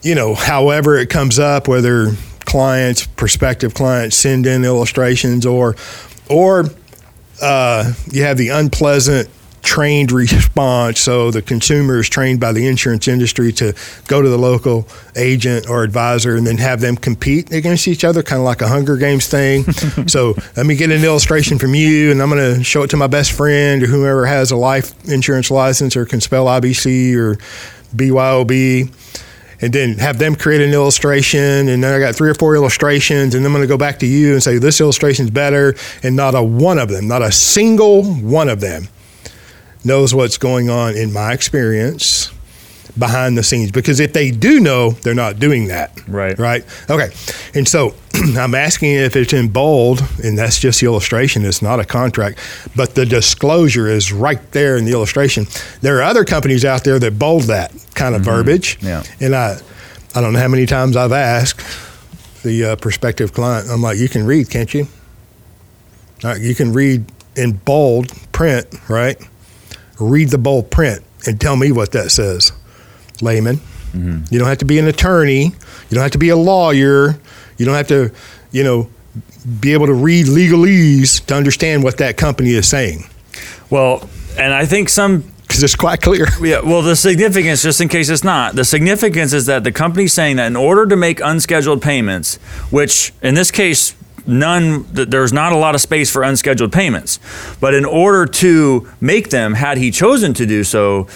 [0.00, 2.12] you know, however it comes up, whether
[2.46, 5.76] clients, prospective clients send in illustrations or,
[6.30, 6.64] or
[7.42, 9.28] uh, you have the unpleasant
[9.68, 10.98] trained response.
[10.98, 13.74] So the consumer is trained by the insurance industry to
[14.06, 18.22] go to the local agent or advisor and then have them compete against each other,
[18.22, 19.64] kind of like a Hunger Games thing.
[20.06, 22.96] so let me get an illustration from you, and I'm going to show it to
[22.96, 27.36] my best friend or whoever has a life insurance license or can spell IBC or
[27.94, 28.90] BYOB
[29.60, 33.34] and then have them create an illustration and then i got three or four illustrations
[33.34, 36.36] and i'm going to go back to you and say this illustration's better and not
[36.36, 38.86] a one of them not a single one of them
[39.88, 42.30] knows what's going on in my experience
[42.98, 43.70] behind the scenes.
[43.70, 45.98] Because if they do know they're not doing that.
[46.08, 46.38] Right.
[46.38, 46.64] right?
[46.90, 47.10] Okay.
[47.54, 47.94] And so
[48.36, 51.44] i'm asking if it's in bold and that's just the illustration.
[51.44, 52.38] It's not a contract.
[52.76, 55.46] But the disclosure is right there in the illustration.
[55.80, 58.78] There are other companies out there that bold that kind of verbiage.
[58.80, 59.02] Yeah.
[59.20, 59.58] and i
[60.14, 61.60] i don't know how many times i've asked
[62.42, 63.68] the uh, prospective client.
[63.70, 64.86] I'm like you can read can't you?
[66.24, 67.04] Right, you can read
[67.36, 69.16] in bold print right
[69.98, 72.52] read the bold print and tell me what that says.
[73.20, 74.22] Layman mm-hmm.
[74.30, 75.44] you don't have to be an attorney.
[75.44, 77.18] You don't have to be a lawyer.
[77.56, 78.12] You don't have to
[78.52, 78.88] you know
[79.60, 83.04] be able to read legalese to understand what that company is saying.
[83.70, 86.26] Well, and I think some because it's quite clear.
[86.40, 90.12] Yeah, well, the significance, just in case it's not, the significance is that the company's
[90.12, 92.36] saying that in order to make unscheduled payments,
[92.70, 93.94] which in this case,
[94.28, 97.18] none, there's not a lot of space for unscheduled payments,
[97.60, 101.08] but in order to make them, had he chosen to do so,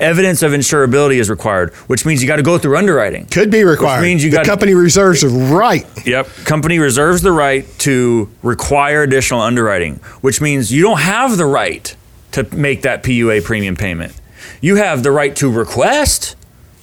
[0.00, 3.26] evidence of insurability is required, which means you got to go through underwriting.
[3.26, 4.00] Could be required.
[4.00, 5.86] Which means you the got company reserves the right.
[6.06, 6.26] Yep.
[6.44, 11.94] Company reserves the right to require additional underwriting, which means you don't have the right
[12.32, 14.12] to make that PUA premium payment.
[14.60, 16.36] You have the right to request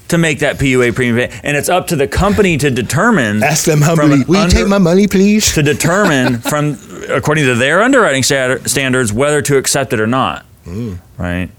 [0.09, 1.29] to make that PUA premium.
[1.29, 3.41] Payment, and it's up to the company to determine.
[3.43, 5.53] Ask them humbly, will you take my money, please?
[5.53, 6.77] to determine from
[7.09, 10.45] according to their underwriting standards whether to accept it or not.
[10.65, 10.99] Mm.
[11.17, 11.49] Right?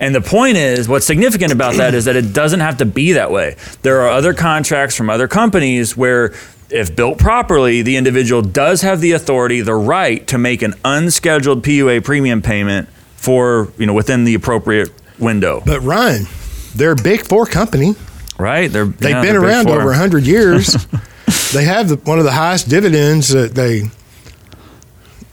[0.00, 3.12] And the point is what's significant about that is that it doesn't have to be
[3.12, 3.56] that way.
[3.82, 6.34] There are other contracts from other companies where
[6.70, 11.62] if built properly the individual does have the authority the right to make an unscheduled
[11.62, 15.62] PUA premium payment for you know within the appropriate window.
[15.64, 16.26] But Ryan,
[16.74, 17.94] they're a big four company.
[18.38, 20.72] right they're They've yeah, been they're around over 100 years.
[21.52, 23.82] they have the, one of the highest dividends that they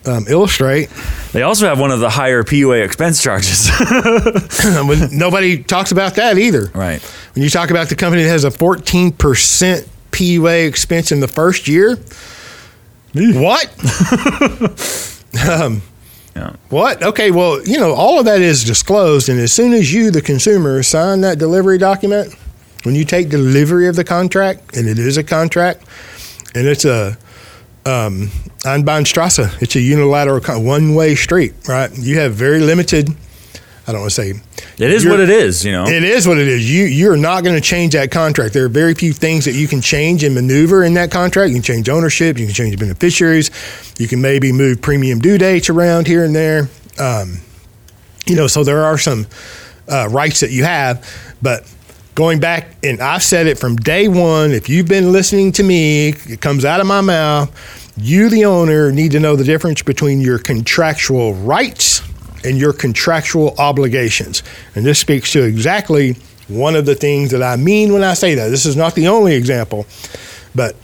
[0.05, 0.89] um, illustrate.
[1.31, 3.69] they also have one of the higher PUA expense charges
[5.11, 6.71] Nobody talks about that either.
[6.73, 7.01] right
[7.35, 9.13] When you talk about the company that has a 14%
[10.11, 11.97] PUA expense in the first year,
[13.13, 13.67] what?
[15.49, 15.81] um,
[16.35, 17.03] yeah what?
[17.03, 19.27] Okay, well, you know, all of that is disclosed.
[19.27, 22.33] And as soon as you, the consumer, sign that delivery document,
[22.83, 25.83] when you take delivery of the contract, and it is a contract,
[26.55, 27.17] and it's a
[27.85, 28.29] um,
[28.63, 31.91] Einbahnstrasse, it's a unilateral, con- one way street, right?
[31.97, 33.09] You have very limited,
[33.87, 34.33] I don't want to say,
[34.77, 36.69] it is what it is you know it is what it is.
[36.69, 38.53] You you're not going to change that contract.
[38.53, 41.49] There are very few things that you can change and maneuver in that contract.
[41.49, 42.37] You can change ownership.
[42.37, 43.49] You can change beneficiaries.
[43.97, 46.69] You can maybe move premium due dates around here and there.
[46.99, 47.39] Um,
[48.27, 49.25] you know, so there are some
[49.87, 51.07] uh, rights that you have,
[51.41, 51.71] but
[52.13, 54.51] going back and I've said it from day one.
[54.51, 57.49] If you've been listening to me, it comes out of my mouth.
[57.97, 62.01] You, the owner, need to know the difference between your contractual rights
[62.43, 64.43] and your contractual obligations.
[64.75, 66.15] And this speaks to exactly
[66.47, 68.49] one of the things that I mean when I say that.
[68.49, 69.85] This is not the only example,
[70.55, 70.75] but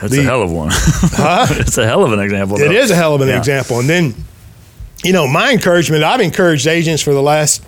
[0.00, 0.70] That's The- a hell of one.
[1.60, 2.56] it's a hell of an example.
[2.56, 2.70] it though.
[2.72, 3.38] is a hell of an Yeah.
[3.38, 3.78] example.
[3.80, 4.14] And then,
[5.04, 7.62] you know, my encouragement, I've encouraged agents for the last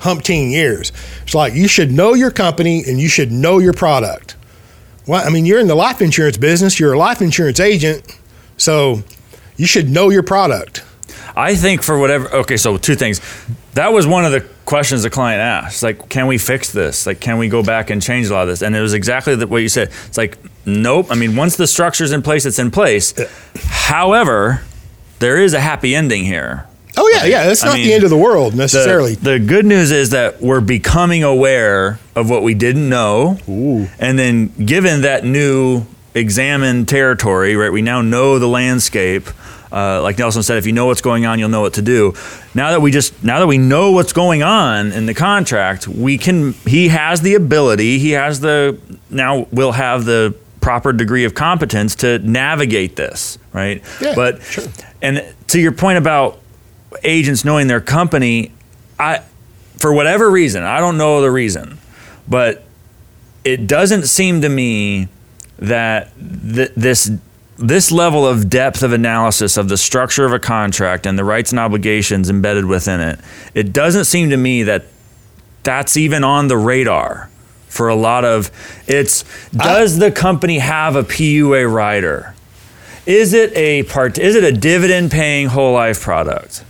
[0.00, 0.92] umpteen years.
[1.24, 4.36] It's like you should know your company and you should know your product.
[5.06, 8.04] Well, I mean, you're in the life insurance business, you're a life insurance agent,
[8.56, 9.02] so
[9.56, 10.82] you should know your product.
[11.36, 12.28] I think for whatever.
[12.32, 13.20] Okay, so two things.
[13.74, 15.82] That was one of the questions the client asked.
[15.82, 17.06] Like, can we fix this?
[17.06, 18.62] Like, can we go back and change a lot of this?
[18.62, 19.90] And it was exactly the, what you said.
[20.06, 21.06] It's like, nope.
[21.10, 23.14] I mean, once the structure's in place, it's in place.
[23.56, 24.62] However,
[25.18, 26.66] there is a happy ending here.
[26.96, 29.16] Oh yeah, yeah, that's I not mean, the end of the world The, necessarily.
[29.16, 33.38] the good news is that we're becoming aware of what we didn't know.
[33.48, 33.88] Ooh.
[33.98, 39.24] And then, given that new examined territory, right, we now know the landscape.
[39.74, 42.14] Uh, like Nelson said, if you know what's going on, you'll know what to do.
[42.54, 46.16] Now that we just now that we know what's going on in the contract, we
[46.16, 46.52] can.
[46.52, 47.98] He has the ability.
[47.98, 48.78] He has the
[49.10, 49.48] now.
[49.50, 53.82] We'll have the proper degree of competence to navigate this, right?
[54.00, 54.64] Yeah, but sure.
[55.02, 56.38] and to your point about
[57.02, 58.52] agents knowing their company,
[58.98, 59.22] I
[59.78, 61.78] for whatever reason, I don't know the reason,
[62.28, 62.62] but
[63.44, 65.08] it doesn't seem to me
[65.58, 67.10] that th- this
[67.56, 71.52] this level of depth of analysis of the structure of a contract and the rights
[71.52, 73.18] and obligations embedded within it,
[73.54, 74.86] it doesn't seem to me that
[75.62, 77.30] that's even on the radar
[77.68, 78.50] for a lot of
[78.86, 82.34] it's does the company have a PUA rider?
[83.04, 86.64] Is it a part is it a dividend paying whole life product?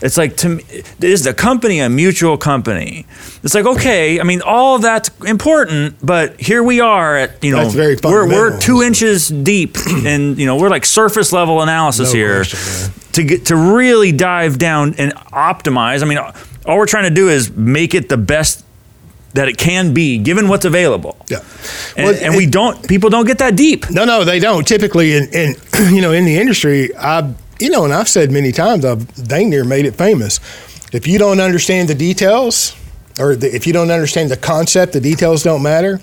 [0.00, 0.64] It's like to me,
[1.00, 3.04] is the company a mutual company?
[3.42, 7.50] It's like okay, I mean all of that's important, but here we are at you
[7.50, 11.62] know That's very we're we're two inches deep, and you know we're like surface level
[11.62, 16.02] analysis No here question, to get to really dive down and optimize.
[16.02, 18.64] I mean, all we're trying to do is make it the best
[19.34, 21.16] that it can be given what's available.
[21.28, 21.38] Yeah.
[21.96, 23.90] And, Well, and we don't people don't get that deep.
[23.90, 24.66] No, no, they don't.
[24.66, 25.54] Typically, in, in
[25.94, 29.50] you know, in the industry, I, you know, and I've said many times, I've dang
[29.50, 30.40] near made it famous.
[30.92, 32.74] If you don't understand the details,
[33.18, 36.00] or the, if you don't understand the concept, the details don't matter.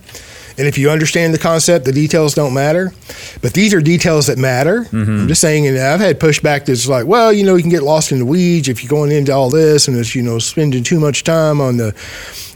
[0.57, 2.93] And if you understand the concept, the details don't matter.
[3.41, 4.85] But these are details that matter.
[5.21, 7.83] I'm just saying, and I've had pushback that's like, well, you know, you can get
[7.83, 10.83] lost in the weeds if you're going into all this, and it's you know spending
[10.83, 11.93] too much time on the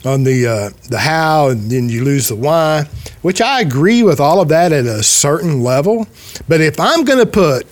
[0.06, 2.86] on the uh, the how, and then you lose the why.
[3.22, 6.08] Which I agree with all of that at a certain level.
[6.48, 7.68] But if I'm going to put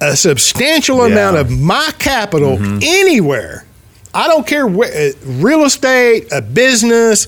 [0.00, 1.12] a substantial Yeah.
[1.12, 3.64] amount of my capital anywhere,
[4.14, 7.26] I don't care where, uh, real estate, a business,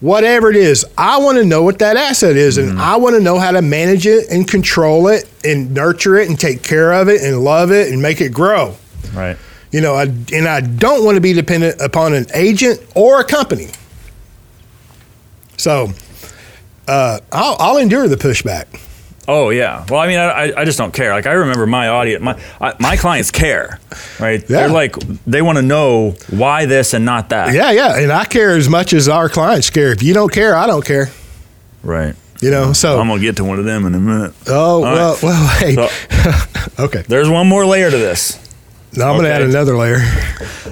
[0.00, 3.20] whatever it is, I want to know what that asset is, and I want to
[3.20, 7.08] know how to manage it and control it and nurture it and take care of
[7.08, 8.76] it and love it and make it grow.
[9.14, 9.36] Right.
[9.72, 10.02] You know, I,
[10.32, 13.68] and I don't want to be dependent upon an agent or a company.
[15.56, 15.90] So
[16.88, 18.66] uh, I'll, I'll endure the pushback.
[19.28, 19.84] Oh yeah.
[19.88, 21.12] Well, I mean, I, I just don't care.
[21.12, 23.80] Like I remember my audience, my I, my clients care,
[24.20, 24.40] right?
[24.42, 24.46] Yeah.
[24.46, 24.94] They're like
[25.26, 27.52] they want to know why this and not that.
[27.54, 29.90] Yeah, yeah, and I care as much as our clients care.
[29.92, 31.08] If you don't care, I don't care.
[31.82, 32.14] Right.
[32.40, 34.34] You know, so I'm gonna get to one of them in a minute.
[34.48, 35.22] oh All well, right.
[35.22, 35.90] well, hey, So
[36.84, 37.02] okay.
[37.08, 38.38] there's one more layer to this.
[38.96, 39.98] Now I'm going to add another layer.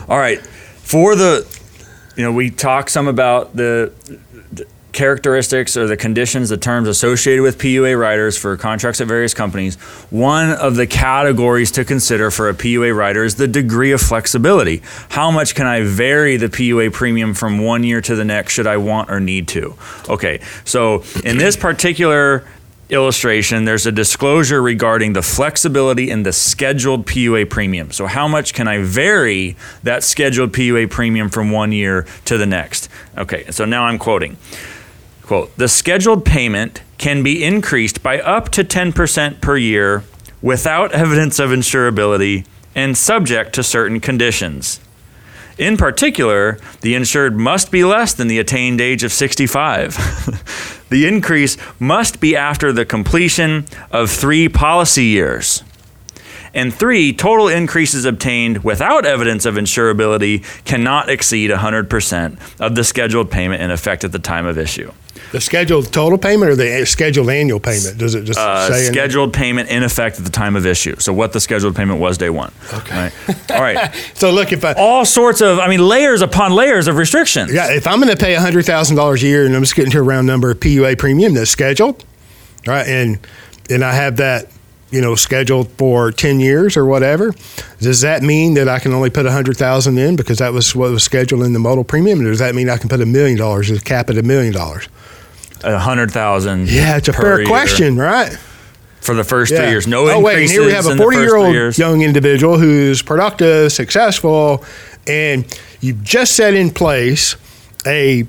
[0.08, 0.40] All right.
[0.40, 1.46] For the,
[2.16, 3.92] you know, we talk some about the
[4.94, 9.74] characteristics or the conditions, the terms associated with PUA riders for contracts at various companies.
[10.10, 14.82] One of the categories to consider for a PUA rider is the degree of flexibility.
[15.10, 18.66] How much can I vary the PUA premium from one year to the next should
[18.66, 19.74] I want or need to?
[20.08, 20.40] Okay.
[20.64, 22.44] So in this particular
[22.90, 27.90] illustration, there's a disclosure regarding the flexibility in the scheduled PUA premium.
[27.90, 32.46] So, how much can I vary that scheduled PUA premium from one year to the
[32.46, 32.88] next?
[33.16, 34.36] Okay, so now I'm quoting.
[35.26, 40.04] Quote, the scheduled payment can be increased by up to 10% per year
[40.42, 44.80] without evidence of insurability and subject to certain conditions.
[45.56, 50.84] In particular, the insured must be less than the attained age of 65.
[50.90, 55.62] the increase must be after the completion of three policy years.
[56.52, 63.30] And three, total increases obtained without evidence of insurability cannot exceed 100% of the scheduled
[63.30, 64.92] payment in effect at the time of issue.
[65.34, 67.98] The scheduled total payment or the scheduled annual payment?
[67.98, 70.94] Does it just Uh, say scheduled payment in effect at the time of issue.
[71.00, 72.52] So, what the scheduled payment was day one.
[72.72, 73.10] Okay.
[73.28, 73.50] Right.
[73.50, 73.92] All right.
[74.14, 77.52] So look, if I All sorts of, I mean, layers upon layers of restrictions.
[77.52, 79.90] yeah, if I'm going to pay hundred thousand dollars a year, and I'm just getting
[79.90, 82.04] to a round number of PUA premium that's scheduled,
[82.64, 83.18] right, and
[83.68, 84.46] and I have that
[84.92, 87.34] you know scheduled for ten years or whatever,
[87.80, 90.76] does that mean that I can only put a hundred thousand in because that was
[90.76, 92.20] what was scheduled in the modal premium?
[92.20, 94.52] Or does that mean I can put a million dollars, just cap at a million
[94.52, 94.86] dollars?
[95.64, 96.70] A hundred thousand.
[96.70, 98.36] Yeah, it's a fair year question, right?
[99.04, 99.58] for the first Yeah.
[99.58, 99.86] three years.
[99.86, 102.00] No oh, wait, and here we have a in the first 40 year old young
[102.00, 104.64] individual who's productive, successful,
[105.06, 105.44] and
[105.80, 107.36] you've just set in place
[107.86, 108.26] a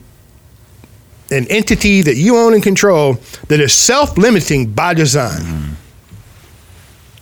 [1.31, 3.17] an entity that you own and control
[3.47, 5.41] that is self limiting by design.
[5.41, 5.73] Mm-hmm.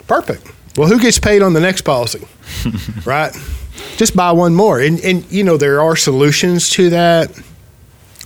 [0.07, 0.51] Perfect.
[0.75, 2.27] Well, who gets paid on the next policy?
[3.05, 3.31] right?
[3.95, 4.79] Just buy one more.
[4.79, 7.31] And, and, you know, there are solutions to that.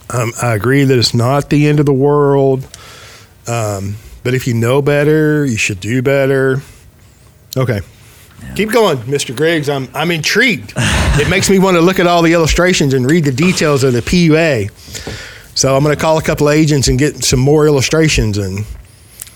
[0.10, 2.68] Um, I agree that it's not the end of the world.
[3.48, 6.62] Um, but if you know better, you should do better.
[7.56, 7.82] Okay.
[8.56, 9.36] Keep going, Mr.
[9.36, 9.70] Griggs.
[9.70, 10.74] I'm I'm intrigued.
[10.78, 13.94] it makes me want to look at all the illustrations and read the details of
[13.94, 14.70] the PUA.
[15.58, 18.66] So I'm going to call a couple agents and get some more illustrations and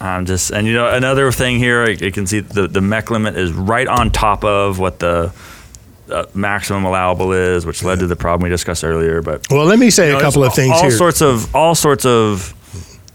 [0.02, 3.36] I'm just, and you know, another thing here, you can see the, the MEC limit
[3.38, 5.32] is right on top of what the
[6.12, 9.22] uh, maximum allowable is, which led to the problem we discussed earlier.
[9.22, 10.92] But well, let me say you know, a couple of things all here.
[10.92, 12.56] sorts of all sorts of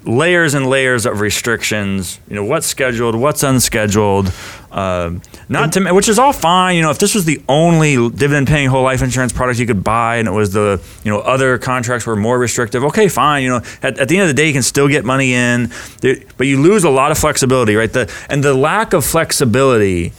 [0.07, 2.21] layers and layers of restrictions.
[2.29, 4.33] You know, what's scheduled, what's unscheduled.
[4.71, 6.77] Um, not to, which is all fine.
[6.77, 10.17] You know, if this was the only dividend-paying whole life insurance product you could buy,
[10.17, 13.43] and it was the you know other contracts were more restrictive, okay, fine.
[13.43, 15.71] You know, at, at the end of the day, you can still get money in,
[16.37, 17.93] but you lose a lot of flexibility, right?
[17.93, 20.13] The and the lack of flexibility,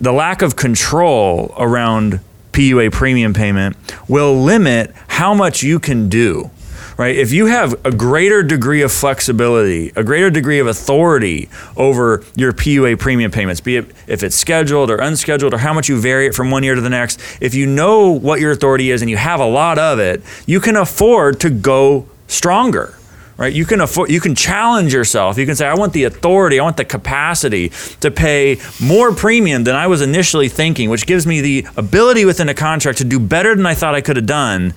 [0.00, 2.20] the lack of control around
[2.52, 3.76] PUA premium payment
[4.08, 6.50] will limit how much you can do
[6.98, 7.16] right?
[7.16, 12.52] If you have a greater degree of flexibility, a greater degree of authority over your
[12.52, 16.26] PUA premium payments, be it if it's scheduled or unscheduled or how much you vary
[16.26, 19.08] it from one year to the next, if you know what your authority is and
[19.08, 22.97] you have a lot of it, you can afford to go stronger.
[23.38, 25.38] Right, you can afford, you can challenge yourself.
[25.38, 27.70] You can say, "I want the authority, I want the capacity
[28.00, 32.48] to pay more premium than I was initially thinking," which gives me the ability within
[32.48, 34.74] a contract to do better than I thought I could have done.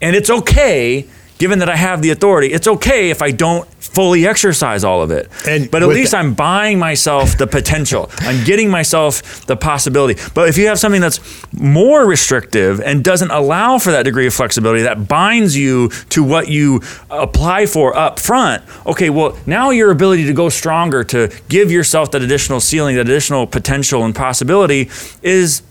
[0.00, 1.06] And it's okay,
[1.38, 5.10] given that I have the authority, it's okay if I don't fully exercise all of
[5.10, 5.30] it.
[5.46, 8.10] And but at least that- I'm buying myself the potential.
[8.20, 10.20] I'm getting myself the possibility.
[10.34, 11.20] But if you have something that's
[11.52, 16.48] more restrictive and doesn't allow for that degree of flexibility, that binds you to what
[16.48, 21.70] you apply for up front, okay, well, now your ability to go stronger, to give
[21.70, 24.88] yourself that additional ceiling, that additional potential and possibility
[25.22, 25.62] is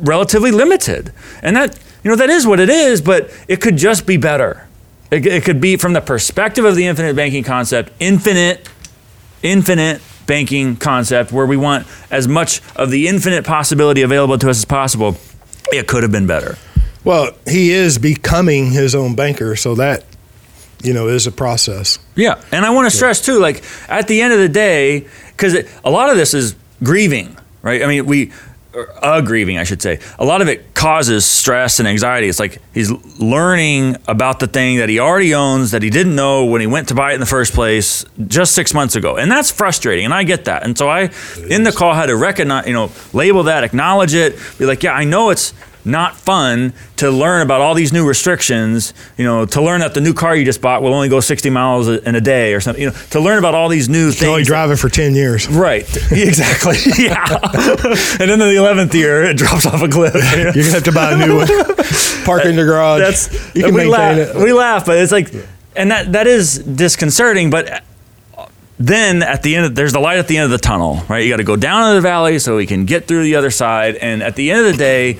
[0.00, 1.12] relatively limited.
[1.42, 4.65] And that, you know, that is what it is, but it could just be better.
[5.10, 8.68] It, it could be from the perspective of the infinite banking concept, infinite,
[9.42, 14.58] infinite banking concept, where we want as much of the infinite possibility available to us
[14.58, 15.16] as possible.
[15.72, 16.58] It could have been better.
[17.04, 20.04] Well, he is becoming his own banker, so that
[20.82, 22.00] you know is a process.
[22.16, 25.54] Yeah, and I want to stress too, like at the end of the day, because
[25.84, 27.82] a lot of this is grieving, right?
[27.82, 28.32] I mean, we
[28.76, 29.98] or, uh, grieving, I should say.
[30.18, 32.28] A lot of it causes stress and anxiety.
[32.28, 36.44] It's like he's learning about the thing that he already owns that he didn't know
[36.44, 39.30] when he went to buy it in the first place just six months ago, and
[39.30, 40.04] that's frustrating.
[40.04, 40.62] And I get that.
[40.62, 41.10] And so I,
[41.48, 44.92] in the call, had to recognize, you know, label that, acknowledge it, be like, yeah,
[44.92, 45.54] I know it's
[45.86, 50.00] not fun to learn about all these new restrictions, you know, to learn that the
[50.00, 52.82] new car you just bought will only go 60 miles in a day or something,
[52.82, 54.28] you know, to learn about all these new things.
[54.28, 55.48] only drive it for 10 years.
[55.48, 55.86] Right.
[56.26, 56.76] Exactly.
[56.98, 57.24] yeah.
[57.30, 60.14] and then in the 11th year, it drops off a cliff.
[60.14, 61.46] You are going to have to buy a new one.
[62.24, 63.00] Park in the garage.
[63.00, 64.36] That's, you can we laugh, it.
[64.36, 65.32] We laugh, but it's like,
[65.76, 67.82] and that, that is disconcerting, but
[68.78, 71.24] then at the end, of, there's the light at the end of the tunnel, right?
[71.24, 73.50] You got to go down to the valley so we can get through the other
[73.50, 73.96] side.
[73.96, 75.18] And at the end of the day,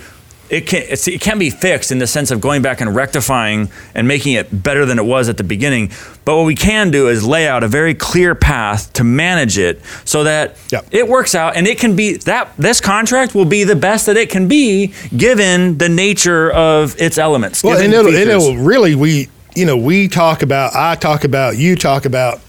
[0.49, 4.07] it can it can be fixed in the sense of going back and rectifying and
[4.07, 5.91] making it better than it was at the beginning.
[6.25, 9.81] But what we can do is lay out a very clear path to manage it
[10.05, 10.87] so that yep.
[10.91, 14.17] it works out and it can be that this contract will be the best that
[14.17, 17.63] it can be given the nature of its elements.
[17.63, 21.77] Well, and it'll, it'll really we you know we talk about I talk about you
[21.77, 22.41] talk about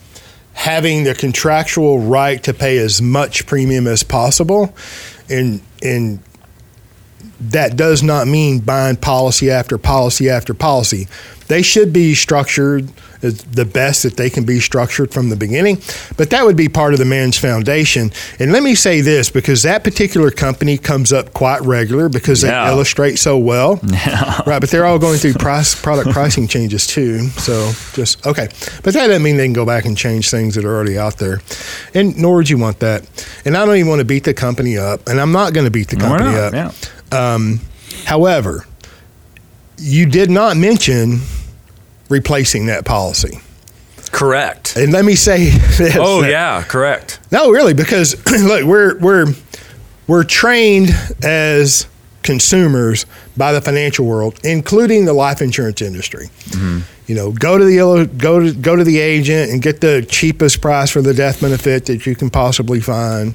[0.54, 4.76] having the contractual right to pay as much premium as possible
[5.30, 6.20] and and
[7.40, 11.08] that does not mean buying policy after policy after policy.
[11.48, 15.82] They should be structured the best that they can be structured from the beginning,
[16.18, 18.12] but that would be part of the man's foundation.
[18.40, 22.66] And let me say this because that particular company comes up quite regular because yeah.
[22.66, 23.80] they illustrate so well.
[23.98, 24.44] Yeah.
[24.46, 27.30] Right, but they're all going through price product pricing changes too.
[27.30, 28.48] So just okay.
[28.84, 31.18] But that doesn't mean they can go back and change things that are already out
[31.18, 31.42] there.
[31.96, 33.10] And nor would you want that.
[33.44, 35.72] And I don't even want to beat the company up, and I'm not going to
[35.72, 36.54] beat the company up.
[36.54, 36.72] Yeah.
[37.12, 37.62] Um,
[38.06, 38.66] however,
[39.78, 41.22] you did not mention
[42.10, 43.40] replacing that policy.
[44.12, 44.76] Correct.
[44.76, 45.96] And let me say this.
[45.98, 47.20] Oh yeah, correct.
[47.32, 49.34] No, really, because look, we're we're
[50.08, 50.90] we're trained
[51.24, 51.88] as
[52.24, 53.06] consumers
[53.38, 56.28] by the financial world, including the life insurance industry.
[56.50, 56.80] Mm-hmm.
[57.08, 60.62] You know, go to the go to go to the agent and get the cheapest
[60.62, 63.34] price for the death benefit that you can possibly find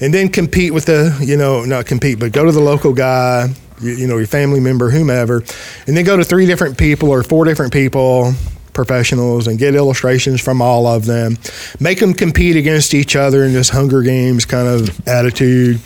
[0.00, 3.48] and then compete with the you know not compete but go to the local guy
[3.80, 5.42] you, you, know your family member whomever.
[5.86, 8.32] And then go to three different people or four different people
[8.72, 11.36] professionals and get illustrations from all of them.
[11.80, 15.80] Make them compete against each other in this hunger games kind of attitude.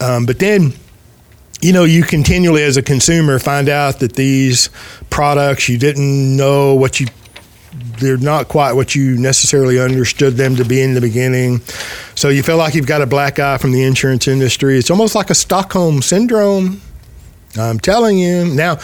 [0.00, 0.72] Um, but then
[1.60, 4.70] you know you continually as a consumer find out that these
[5.10, 7.06] products you didn't know what you
[7.98, 11.60] they're not quite what you necessarily understood them to be in the beginning.
[12.14, 14.78] So you feel like you've got a black eye from the insurance industry.
[14.78, 16.80] It's almost like a Stockholm syndrome.
[17.56, 18.46] I'm telling you.
[18.46, 18.78] Now,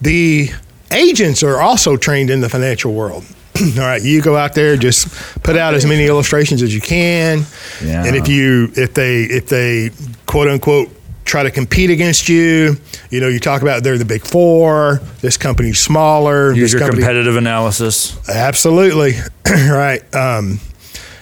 [0.00, 0.50] the
[0.90, 3.24] agents are also trained in the financial world.
[3.78, 5.08] All right, you go out there, just
[5.42, 7.44] put out as many illustrations as you can,
[7.82, 8.04] yeah.
[8.04, 9.90] and if you if they if they
[10.26, 10.88] quote unquote
[11.30, 12.76] try to compete against you.
[13.10, 15.00] You know, you talk about they're the big four.
[15.20, 16.52] This company's smaller.
[16.52, 18.18] Use your company, competitive analysis.
[18.28, 19.12] Absolutely,
[19.46, 20.02] right.
[20.14, 20.58] Um,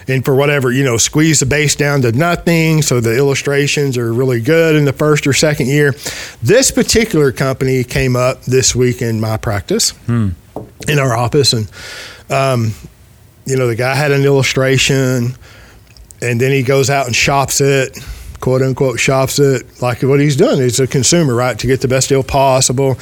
[0.07, 4.11] and for whatever you know, squeeze the base down to nothing, so the illustrations are
[4.11, 5.93] really good in the first or second year.
[6.41, 10.29] This particular company came up this week in my practice, hmm.
[10.87, 11.71] in our office, and
[12.31, 12.73] um,
[13.45, 15.35] you know, the guy had an illustration,
[16.19, 17.95] and then he goes out and shops it
[18.39, 20.59] quote unquote shops it like what he's doing.
[20.59, 22.97] He's a consumer, right, to get the best deal possible.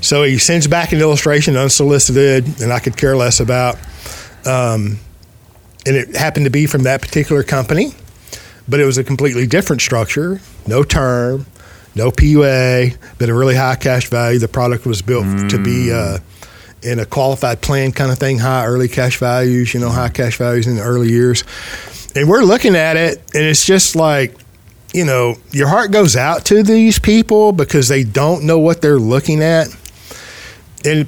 [0.00, 3.76] So he sends back an illustration unsolicited, and I could care less about.
[4.46, 4.98] Um,
[5.86, 7.92] and it happened to be from that particular company,
[8.68, 11.46] but it was a completely different structure, no term,
[11.94, 14.38] no PUA, but a really high cash value.
[14.38, 15.48] The product was built mm.
[15.50, 16.16] to be mm.
[16.16, 16.18] uh,
[16.82, 20.36] in a qualified plan kind of thing, high early cash values, you know, high cash
[20.38, 21.44] values in the early years.
[22.14, 24.34] And we're looking at it, and it's just like,
[24.92, 28.98] you know, your heart goes out to these people because they don't know what they're
[28.98, 29.68] looking at.
[30.84, 31.06] And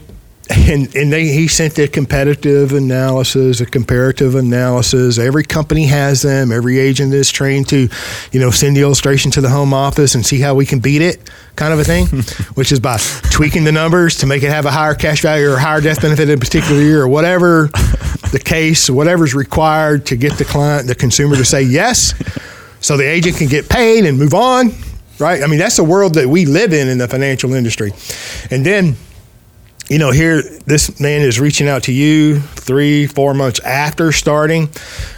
[0.50, 5.18] and and they he sent a competitive analysis, a comparative analysis.
[5.18, 6.52] Every company has them.
[6.52, 7.88] Every agent is trained to,
[8.32, 11.00] you know, send the illustration to the home office and see how we can beat
[11.00, 12.06] it, kind of a thing,
[12.54, 12.98] which is by
[13.30, 16.28] tweaking the numbers to make it have a higher cash value or higher death benefit
[16.28, 17.68] in a particular year or whatever
[18.32, 22.14] the case, whatever's required to get the client, the consumer to say yes
[22.82, 24.72] so the agent can get paid and move on,
[25.18, 25.42] right?
[25.42, 27.92] I mean, that's the world that we live in in the financial industry.
[28.50, 28.96] And then,
[29.88, 34.68] you know, here this man is reaching out to you three, four months after starting.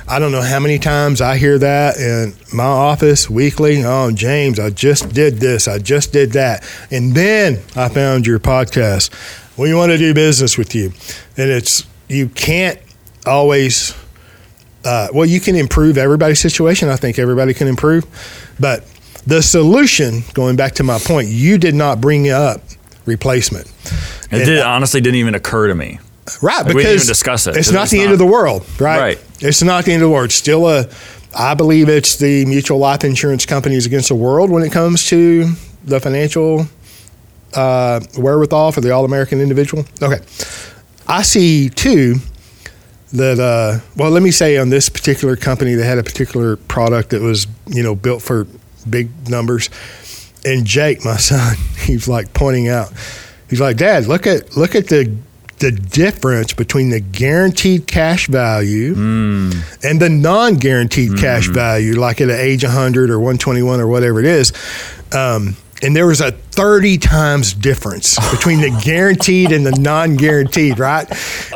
[0.06, 3.82] I don't know how many times I hear that in my office weekly.
[3.82, 6.68] Oh, James, I just did this, I just did that.
[6.90, 9.10] And then I found your podcast.
[9.56, 10.92] We want to do business with you.
[11.36, 12.78] And it's, you can't
[13.24, 13.94] always
[14.84, 16.88] uh, well, you can improve everybody's situation.
[16.88, 18.04] I think everybody can improve,
[18.60, 18.84] but
[19.26, 22.60] the solution, going back to my point, you did not bring up
[23.06, 23.66] replacement.
[23.66, 25.98] It And- did honestly didn't even occur to me.
[26.40, 28.64] Right, we because didn't even discuss it, It's not it's the end of the world,
[28.80, 28.98] right?
[28.98, 29.20] Right.
[29.40, 30.26] It's not the end of the world.
[30.26, 30.86] It's still a,
[31.36, 35.50] I believe it's the mutual life insurance companies against the world when it comes to
[35.84, 36.66] the financial
[37.52, 39.84] uh, wherewithal for the all American individual.
[40.02, 40.18] Okay.
[41.06, 42.16] I see too
[43.14, 47.10] that, uh, well, let me say on this particular company, they had a particular product
[47.10, 48.46] that was, you know, built for
[48.88, 49.70] big numbers.
[50.44, 52.92] And Jake, my son, he's like pointing out,
[53.48, 55.16] he's like, Dad, look at look at the
[55.60, 58.92] the difference between the guaranteed cash value
[59.84, 64.52] and the non-guaranteed cash value, like at age 100 or 121 or whatever it is.
[65.12, 71.06] Um, and there was a 30 times difference between the guaranteed and the non-guaranteed, right?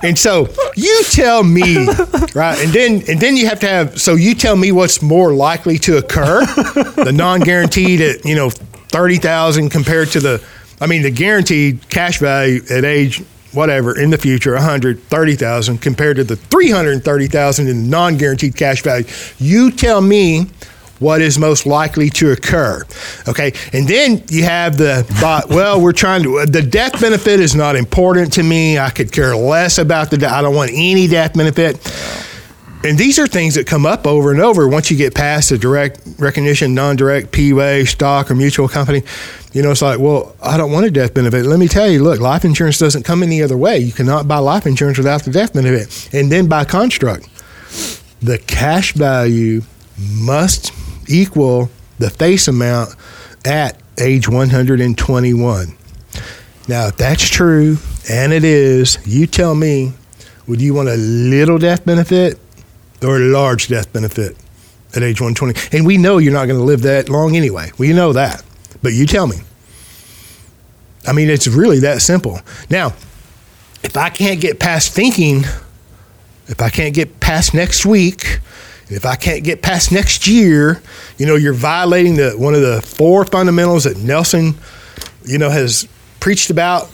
[0.03, 1.87] And so you tell me,
[2.35, 2.59] right?
[2.59, 5.79] And then and then you have to have so you tell me what's more likely
[5.79, 10.45] to occur, the non-guaranteed at, you know, 30,000 compared to the
[10.81, 16.25] I mean the guaranteed cash value at age whatever in the future 130,000 compared to
[16.25, 19.07] the 330,000 in the non-guaranteed cash value.
[19.39, 20.47] You tell me
[20.99, 22.84] what is most likely to occur.
[23.26, 23.53] Okay.
[23.72, 27.76] And then you have the thought, well, we're trying to, the death benefit is not
[27.76, 28.78] important to me.
[28.78, 31.76] I could care less about the, I don't want any death benefit.
[32.84, 35.59] And these are things that come up over and over once you get past the
[35.59, 39.03] direct recognition, non direct PUA, stock, or mutual company.
[39.53, 41.44] You know, it's like, well, I don't want a death benefit.
[41.44, 43.78] Let me tell you, look, life insurance doesn't come any other way.
[43.78, 46.09] You cannot buy life insurance without the death benefit.
[46.14, 47.28] And then by construct,
[48.20, 49.62] the cash value
[49.99, 50.72] must
[51.09, 52.94] equal the face amount
[53.44, 55.76] at age 121.
[56.68, 57.78] Now, if that's true,
[58.11, 59.92] and it is, you tell me,
[60.46, 62.38] would you want a little death benefit
[63.02, 64.36] or a large death benefit
[64.94, 65.76] at age 120?
[65.76, 67.70] And we know you're not going to live that long anyway.
[67.78, 68.42] We know that.
[68.82, 69.38] But you tell me.
[71.06, 72.40] I mean, it's really that simple.
[72.70, 72.88] Now,
[73.82, 75.44] if I can't get past thinking,
[76.46, 78.40] if I can't get past next week,
[78.91, 80.82] if I can't get past next year,
[81.18, 84.55] you know, you're violating the one of the four fundamentals that Nelson,
[85.24, 85.86] you know, has
[86.20, 86.91] preached about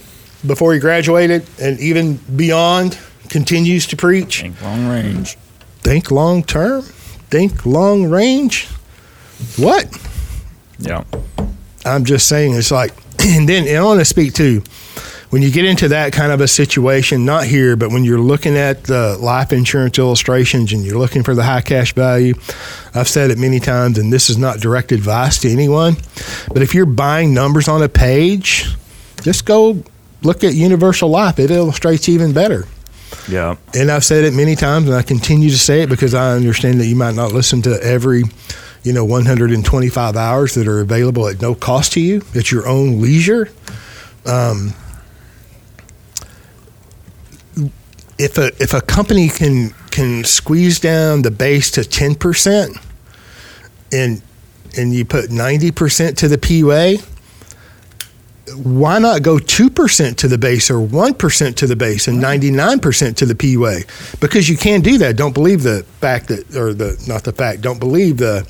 [0.47, 4.41] before he graduated and even beyond continues to preach.
[4.41, 5.37] Think long range.
[5.81, 8.67] Think long term, think long range.
[9.57, 9.87] What?
[10.79, 11.05] Yeah.
[11.85, 14.63] I'm just saying it's like, and then and I want to speak to
[15.35, 18.57] when you get into that kind of a situation, not here, but when you're looking
[18.57, 22.35] at the life insurance illustrations and you're looking for the high cash value,
[22.95, 25.97] I've said it many times, and this is not direct advice to anyone,
[26.53, 28.77] but if you're buying numbers on a page,
[29.23, 29.83] just go
[30.23, 31.41] look at Universal Life.
[31.41, 32.69] It illustrates even better.
[33.29, 33.57] Yeah.
[33.75, 36.81] And I've said it many times, and I continue to say it because I understand
[36.81, 38.23] that you might not listen to every,
[38.85, 43.03] you know, 125 hours that are available at no cost to you at your own
[43.03, 43.49] leisure.
[44.27, 44.75] Um,
[48.19, 52.77] if a if a company can can squeeze down the base to 10 percent,
[53.93, 54.23] and
[54.77, 57.03] and you put 90 percent to the PUA,
[58.57, 63.27] why not go 2% to the base or 1% to the base and 99% to
[63.27, 64.21] the PUA?
[64.21, 65.17] Because you can do that.
[65.17, 68.47] Don't believe the fact that, or the, not the fact, don't believe the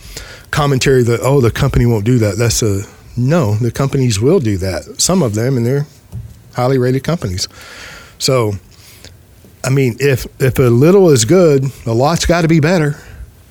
[0.50, 2.36] commentary that, oh, the company won't do that.
[2.36, 2.82] That's a,
[3.16, 5.00] no, the companies will do that.
[5.00, 5.86] Some of them, and they're
[6.54, 7.48] highly rated companies.
[8.18, 8.54] So,
[9.64, 12.96] I mean, if, if a little is good, a lot's got to be better,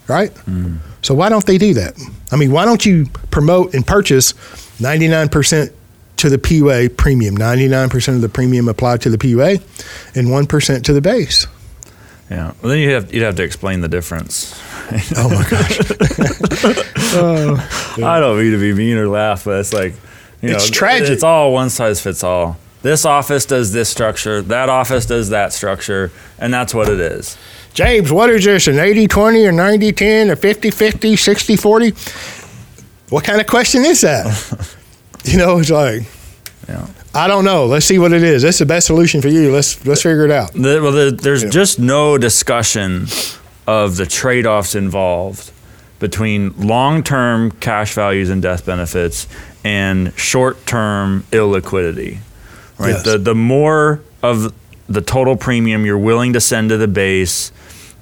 [0.07, 0.33] right?
[0.45, 0.77] Mm.
[1.01, 1.99] So why don't they do that?
[2.31, 4.33] I mean, why don't you promote and purchase
[4.79, 5.73] 99%
[6.17, 9.61] to the PUA premium, 99% of the premium applied to the PUA,
[10.15, 11.47] and 1% to the base?
[12.29, 12.53] Yeah.
[12.61, 14.59] Well, then you have you'd have to explain the difference.
[15.17, 16.89] Oh my gosh.
[17.15, 18.03] Oh.
[18.03, 19.93] I don't mean to be mean or laugh, but it's like
[20.41, 21.09] you know, It's tragic.
[21.09, 22.57] It's all one size fits all.
[22.83, 27.37] This office does this structure, that office does that structure, and that's what it is.
[27.73, 31.93] James, what is this, an 80 20 or 90 10 or 50 50, 60 40?
[33.09, 34.75] What kind of question is that?
[35.23, 36.03] you know, it's like,
[36.67, 36.85] Yeah.
[37.15, 37.67] I don't know.
[37.67, 38.41] Let's see what it is.
[38.41, 39.51] That's the best solution for you.
[39.51, 40.51] Let's let's figure it out.
[40.53, 43.05] The, well, the, there's just no discussion
[43.67, 45.51] of the trade offs involved
[45.99, 49.27] between long term cash values and death benefits
[49.63, 52.17] and short term illiquidity.
[52.77, 52.89] Right?
[52.89, 53.03] Yes.
[53.03, 54.53] The, the more of
[54.87, 57.51] the total premium you're willing to send to the base,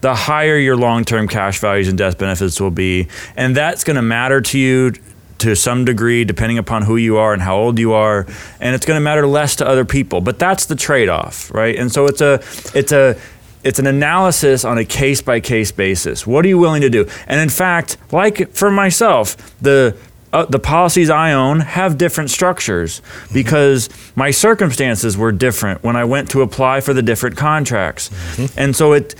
[0.01, 3.07] the higher your long term cash values and death benefits will be.
[3.35, 4.93] And that's going to matter to you
[5.39, 8.27] to some degree, depending upon who you are and how old you are,
[8.59, 10.21] and it's going to matter less to other people.
[10.21, 11.75] But that's the trade-off, right?
[11.75, 12.35] And so it's a
[12.75, 13.19] it's a
[13.63, 16.25] it's an analysis on a case by case basis.
[16.25, 17.07] What are you willing to do?
[17.27, 19.97] And in fact, like for myself, the
[20.33, 23.01] uh, the policies I own have different structures
[23.33, 28.09] because my circumstances were different when I went to apply for the different contracts.
[28.55, 29.15] And so it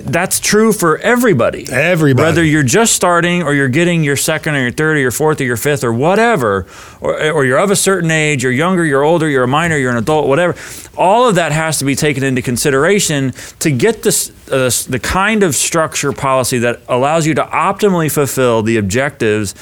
[0.00, 1.66] that's true for everybody.
[1.70, 2.24] Everybody.
[2.24, 5.40] Whether you're just starting or you're getting your second or your third or your fourth
[5.40, 6.66] or your fifth or whatever,
[7.00, 9.90] or, or you're of a certain age, you're younger, you're older, you're a minor, you're
[9.90, 10.56] an adult, whatever.
[10.96, 15.42] All of that has to be taken into consideration to get this, uh, the kind
[15.42, 19.54] of structure policy that allows you to optimally fulfill the objectives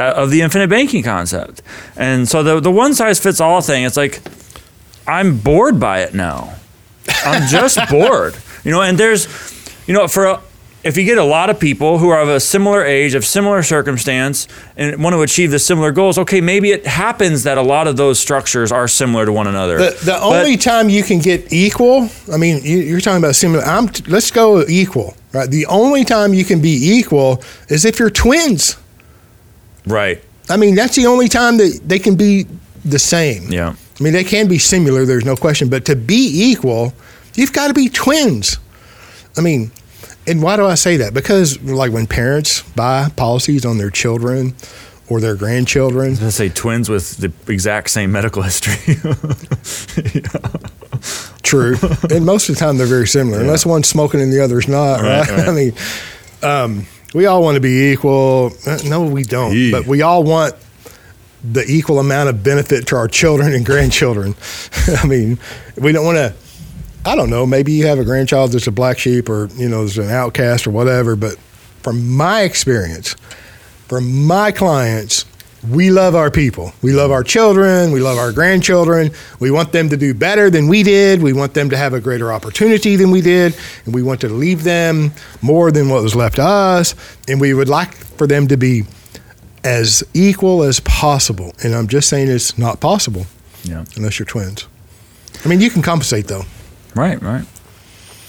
[0.00, 1.62] uh, of the infinite banking concept.
[1.96, 4.20] And so the, the one size fits all thing, it's like,
[5.06, 6.54] I'm bored by it now.
[7.24, 8.34] I'm just bored.
[8.64, 9.26] You know, and there's,
[9.86, 10.40] you know, for a,
[10.82, 13.62] if you get a lot of people who are of a similar age, of similar
[13.62, 14.48] circumstance,
[14.78, 17.96] and want to achieve the similar goals, okay, maybe it happens that a lot of
[17.98, 19.76] those structures are similar to one another.
[19.76, 23.36] The, the But- only time you can get equal, I mean, you, you're talking about
[23.36, 23.62] similar.
[23.62, 25.50] I'm let's go equal, right?
[25.50, 28.78] The only time you can be equal is if you're twins.
[29.86, 30.22] Right.
[30.48, 32.46] I mean, that's the only time that they can be
[32.84, 33.52] the same.
[33.52, 33.74] Yeah.
[33.98, 35.04] I mean, they can be similar.
[35.04, 36.92] There's no question, but to be equal,
[37.34, 38.58] you've got to be twins.
[39.36, 39.70] I mean,
[40.26, 41.14] and why do I say that?
[41.14, 44.54] Because like when parents buy policies on their children
[45.08, 48.96] or their grandchildren, I was say twins with the exact same medical history.
[51.42, 51.76] True.
[52.10, 55.00] and most of the time they're very similar, unless one's smoking and the other's not,
[55.00, 55.30] Right, right?
[55.38, 55.48] right.
[55.48, 55.72] I mean,
[56.42, 58.52] um, we all want to be equal.
[58.66, 59.54] Uh, No, we don't.
[59.56, 59.70] Yeah.
[59.72, 60.54] But we all want
[61.42, 64.34] the equal amount of benefit to our children and grandchildren.
[65.02, 65.38] I mean,
[65.76, 66.34] we don't want to.
[67.04, 67.46] I don't know.
[67.46, 70.66] Maybe you have a grandchild that's a black sheep, or you know, there's an outcast
[70.66, 71.16] or whatever.
[71.16, 71.36] But
[71.82, 73.14] from my experience,
[73.88, 75.24] from my clients,
[75.68, 76.72] we love our people.
[76.82, 77.92] We love our children.
[77.92, 79.10] We love our grandchildren.
[79.40, 81.22] We want them to do better than we did.
[81.22, 83.54] We want them to have a greater opportunity than we did.
[83.84, 86.94] And we want to leave them more than what was left to us.
[87.28, 88.84] And we would like for them to be
[89.62, 91.52] as equal as possible.
[91.62, 93.26] And I'm just saying it's not possible
[93.64, 93.84] yeah.
[93.96, 94.66] unless you're twins.
[95.44, 96.44] I mean, you can compensate though.
[96.94, 97.44] Right, right.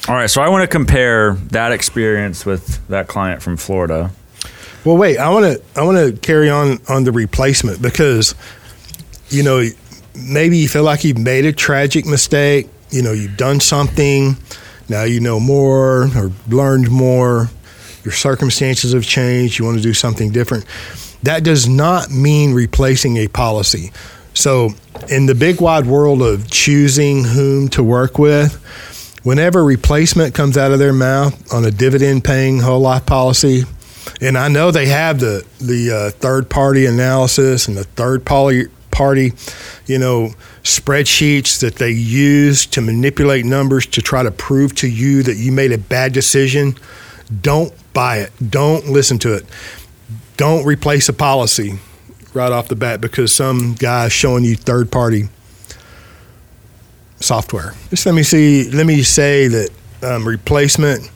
[0.07, 4.11] All right, so I want to compare that experience with that client from Florida.
[4.83, 5.17] Well, wait.
[5.17, 5.79] I want to.
[5.79, 8.33] I want to carry on on the replacement because,
[9.29, 9.63] you know,
[10.15, 12.67] maybe you feel like you've made a tragic mistake.
[12.89, 14.35] You know, you've done something.
[14.89, 17.49] Now you know more or learned more.
[18.03, 19.59] Your circumstances have changed.
[19.59, 20.65] You want to do something different.
[21.23, 23.91] That does not mean replacing a policy.
[24.33, 24.71] So,
[25.09, 28.55] in the big wide world of choosing whom to work with,
[29.23, 33.65] whenever replacement comes out of their mouth on a dividend paying whole life policy,
[34.19, 38.67] and I know they have the the uh, third party analysis and the third poly,
[38.91, 39.33] party,
[39.87, 40.31] you know,
[40.63, 45.51] spreadsheets that they use to manipulate numbers to try to prove to you that you
[45.51, 46.75] made a bad decision.
[47.41, 48.31] Don't buy it.
[48.49, 49.45] Don't listen to it.
[50.37, 51.79] Don't replace a policy
[52.33, 55.29] right off the bat because some guy's showing you third party
[57.19, 57.73] software.
[57.89, 58.69] Just let me see.
[58.69, 59.69] Let me say that
[60.03, 61.09] um, replacement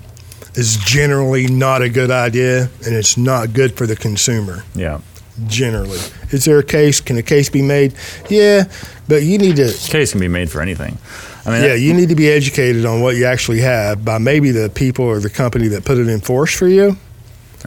[0.55, 4.63] is generally not a good idea and it's not good for the consumer.
[4.73, 5.01] Yeah.
[5.47, 5.99] generally.
[6.31, 7.93] Is there a case can a case be made?
[8.29, 8.65] Yeah
[9.07, 10.97] but you need to Case can be made for anything.
[11.45, 14.51] I mean, yeah you need to be educated on what you actually have by maybe
[14.51, 16.97] the people or the company that put it in force for you.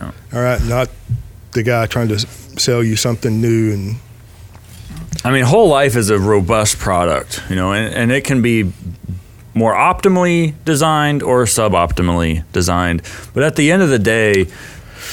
[0.01, 0.89] All right not
[1.53, 3.97] the guy trying to sell you something new and
[5.25, 8.73] I mean, whole life is a robust product, you know, and, and it can be
[9.55, 13.03] more optimally designed or suboptimally designed.
[13.35, 14.43] But at the end of the day,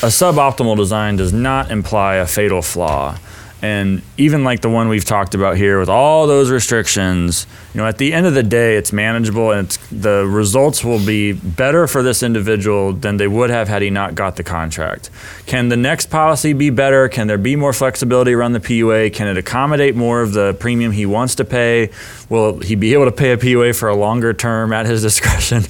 [0.02, 3.18] a suboptimal design does not imply a fatal flaw.
[3.66, 7.88] And even like the one we've talked about here with all those restrictions, you know,
[7.88, 11.88] at the end of the day, it's manageable and it's, the results will be better
[11.88, 15.10] for this individual than they would have had he not got the contract.
[15.48, 17.10] Can the next policy be better?
[17.10, 19.12] Can there be more flexibility around the PUA?
[19.14, 21.90] Can it accommodate more of the premium he wants to pay?
[22.30, 25.64] Will he be able to pay a PUA for a longer term at his discretion?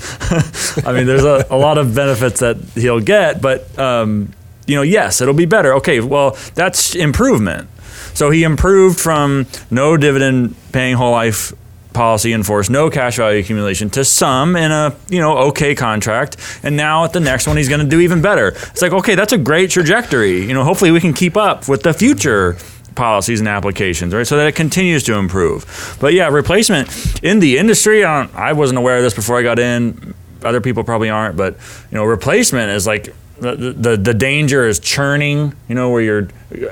[0.85, 4.33] I mean, there's a, a lot of benefits that he'll get, but um,
[4.67, 5.75] you know, yes, it'll be better.
[5.75, 7.69] Okay, well, that's improvement.
[8.16, 11.53] So he improved from no dividend paying whole life
[11.93, 16.38] policy in force, no cash value accumulation to some in a you know okay contract,
[16.63, 18.49] and now at the next one he's going to do even better.
[18.49, 20.45] It's like okay, that's a great trajectory.
[20.45, 22.57] You know, hopefully we can keep up with the future
[22.95, 24.26] policies and applications, right?
[24.26, 25.97] So that it continues to improve.
[25.99, 29.59] But yeah, replacement in the industry, I, I wasn't aware of this before I got
[29.59, 30.13] in.
[30.43, 31.55] Other people probably aren't, but
[31.91, 35.53] you know, replacement is like the, the the danger is churning.
[35.67, 36.27] You know, where you're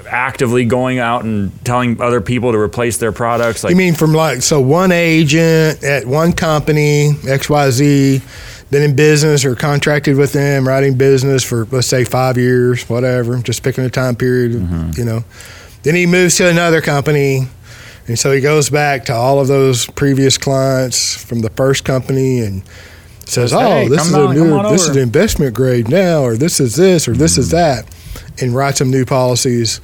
[0.08, 3.64] actively going out and telling other people to replace their products.
[3.64, 8.22] Like you mean from like so one agent at one company xyz
[8.74, 13.38] been in business or contracted with them, writing business for let's say five years, whatever,
[13.38, 14.92] just picking a time period, mm-hmm.
[14.98, 15.24] you know.
[15.84, 17.48] Then he moves to another company,
[18.08, 22.40] and so he goes back to all of those previous clients from the first company
[22.40, 22.64] and
[23.26, 26.24] says, Says, "Oh, "Hey, this is on- a new, this is over." investment grade now,
[26.24, 27.58] or this is this, or this is mm-hmm.
[27.58, 27.86] that,"
[28.42, 29.80] and writes some new policies,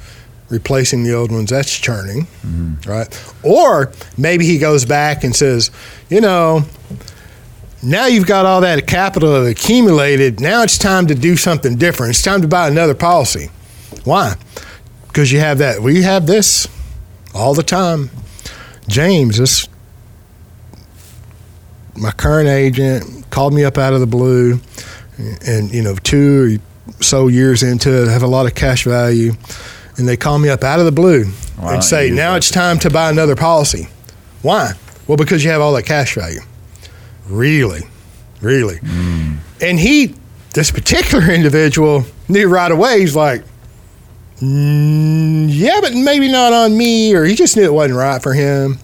[0.48, 1.50] replacing the old ones.
[1.50, 2.88] That's churning, mm-hmm.
[2.88, 3.34] right?
[3.42, 5.70] Or maybe he goes back and says,
[6.08, 6.64] "You know."
[7.82, 10.38] Now you've got all that capital accumulated.
[10.38, 12.10] Now it's time to do something different.
[12.10, 13.48] It's time to buy another policy.
[14.04, 14.34] Why?
[15.06, 15.80] Because you have that.
[15.80, 16.68] We have this
[17.34, 18.10] all the time.
[18.86, 19.66] James, this
[22.00, 24.58] my current agent called me up out of the blue,
[25.46, 28.84] and you know, two or so years into it, I have a lot of cash
[28.84, 29.32] value,
[29.96, 31.26] and they call me up out of the blue
[31.60, 33.88] Wow, and say, "Now it's time to buy another policy."
[34.42, 34.72] Why?
[35.06, 36.40] Well, because you have all that cash value.
[37.28, 37.82] Really,
[38.40, 38.78] really,
[39.60, 40.14] and he,
[40.54, 43.00] this particular individual, knew right away.
[43.00, 43.44] He's like,
[44.40, 48.32] mm, "Yeah, but maybe not on me," or he just knew it wasn't right for
[48.32, 48.78] him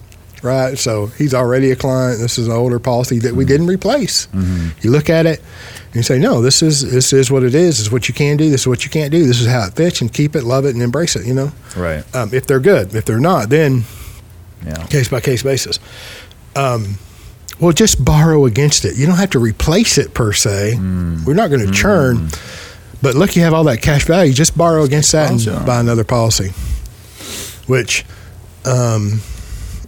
[0.47, 0.77] right?
[0.77, 2.19] So he's already a client.
[2.19, 4.27] This is an older policy that we didn't replace.
[4.81, 5.39] You look at it
[5.87, 7.77] and you say, no, this is this is what it is.
[7.77, 8.49] This is what you can do.
[8.49, 9.25] This is what you can't do.
[9.25, 11.25] This is how it fits, and keep it, love it, and embrace it.
[11.25, 12.03] You know, Right.
[12.15, 12.95] um, if they're good.
[12.95, 13.83] If they're not, then
[14.65, 14.83] Yeah.
[14.85, 15.79] case by case basis.
[16.55, 16.97] Um,
[17.59, 18.95] well, just borrow against it.
[18.97, 20.75] You don't have to replace it per se.
[21.25, 22.29] We're not going to churn.
[23.01, 24.33] But look, you have all that cash value.
[24.33, 26.51] Just borrow against that and buy another policy,
[27.67, 28.05] which
[28.65, 29.21] um,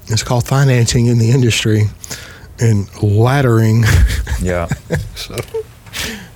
[0.10, 1.84] is called financing in the industry
[2.60, 3.84] and laddering.
[4.42, 4.68] Yeah.
[5.16, 5.36] so,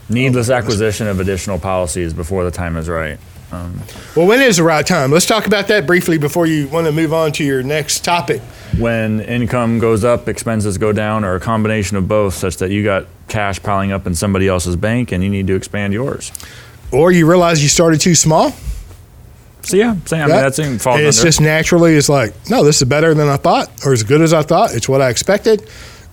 [0.09, 3.17] Needless acquisition of additional policies before the time is right.
[3.51, 3.80] Um,
[4.15, 5.11] well, when is the right time?
[5.11, 8.41] Let's talk about that briefly before you want to move on to your next topic.
[8.80, 12.84] when income goes up, expenses go down, or a combination of both, such that you
[12.84, 16.32] got cash piling up in somebody else's bank and you need to expand yours.
[16.91, 18.53] Or you realize you started too small.
[19.64, 21.28] So yeah, so, I mean that's in falls it's under.
[21.28, 24.34] just naturally, it's like, no, this is better than I thought, or as good as
[24.34, 24.74] I thought.
[24.76, 25.68] It's what I expected,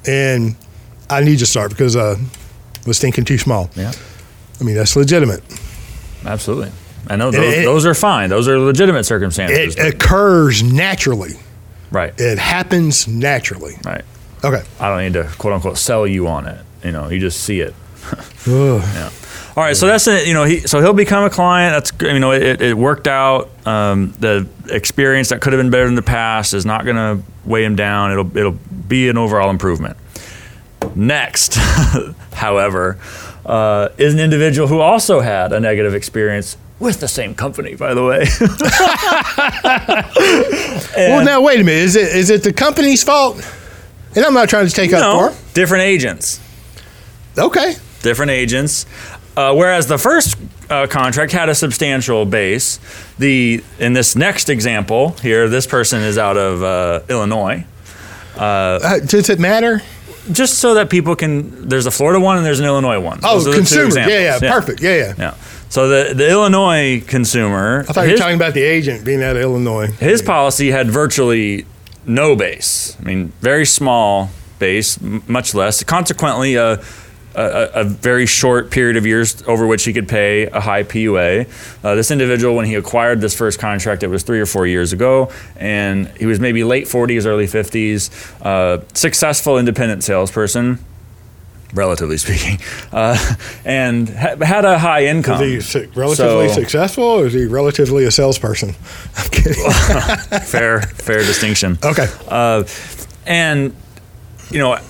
[0.06, 0.54] and
[1.10, 2.14] I need to start because I
[2.86, 3.68] was thinking too small.
[3.74, 3.92] Yeah.
[4.60, 5.42] I mean, that's legitimate.
[6.24, 6.70] absolutely.
[7.08, 8.30] I know those, it- those are fine.
[8.30, 9.74] Those are legitimate circumstances.
[9.76, 11.32] It occurs naturally.
[11.90, 12.12] right.
[12.18, 13.76] It happens naturally.
[13.84, 14.04] Right.
[14.44, 14.62] Okay.
[14.78, 16.64] I don't need to quote unquote sell you on it.
[16.84, 17.74] You know, you just see it.
[18.46, 19.10] Yeah.
[19.60, 20.26] All right, so that's it.
[20.26, 21.74] You know, he so he'll become a client.
[21.74, 23.50] That's you know, it, it worked out.
[23.66, 27.22] Um, the experience that could have been better in the past is not going to
[27.44, 28.10] weigh him down.
[28.10, 28.58] It'll it'll
[28.88, 29.98] be an overall improvement.
[30.94, 31.56] Next,
[32.32, 32.98] however,
[33.44, 37.74] uh, is an individual who also had a negative experience with the same company.
[37.74, 38.24] By the way,
[40.96, 41.82] Well, now wait a minute.
[41.82, 43.46] Is it is it the company's fault?
[44.16, 45.52] And I'm not trying to take up no, for.
[45.52, 46.40] different agents.
[47.36, 47.74] Okay.
[48.00, 48.86] different agents.
[49.36, 50.36] Uh, whereas the first
[50.68, 52.78] uh, contract had a substantial base.
[53.18, 57.64] The in this next example here, this person is out of uh, Illinois.
[58.36, 59.82] Uh, does it matter?
[60.32, 63.20] Just so that people can, there's a Florida one and there's an Illinois one.
[63.22, 64.08] Oh, Those are the two consumer.
[64.08, 64.50] Yeah, yeah, examples.
[64.64, 64.82] Perfect.
[64.82, 65.14] Yeah, yeah.
[65.18, 65.34] Yeah.
[65.70, 69.36] So the the Illinois consumer, I thought you were talking about the agent being out
[69.36, 69.86] of Illinois.
[69.92, 71.64] his policy had virtually
[72.06, 72.96] no base.
[73.00, 75.82] I mean, very small base, m- much less.
[75.84, 76.82] Consequently, a,
[77.34, 81.46] a, a very short period of years over which he could pay a high PUA.
[81.84, 84.92] Uh, this individual, when he acquired this first contract, it was three or four years
[84.92, 88.10] ago, and he was maybe late 40s, early 50s,
[88.44, 90.78] uh, successful independent salesperson.
[91.72, 92.58] Relatively speaking,
[92.92, 93.16] uh,
[93.64, 95.40] and ha- had a high income.
[95.40, 98.74] Is he su- relatively So- successful or is he relatively a salesperson?
[99.16, 99.70] I'm kidding.
[100.42, 101.78] fair, fair distinction.
[101.84, 102.08] okay.
[102.26, 102.64] Uh,
[103.24, 103.72] and
[104.50, 104.80] you know,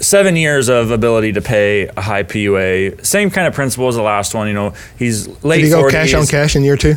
[0.00, 4.02] seven years of ability to pay a high PUA, same kind of principle as the
[4.02, 4.48] last one.
[4.48, 6.94] You know, he's late Did he go 40s, cash on cash in year two?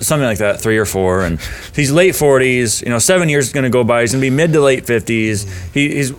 [0.00, 1.40] something like that, three or four, and
[1.74, 2.82] he's late 40s.
[2.82, 4.02] You know, seven years is going to go by.
[4.02, 5.72] He's going to be mid to late 50s.
[5.72, 6.12] He, he's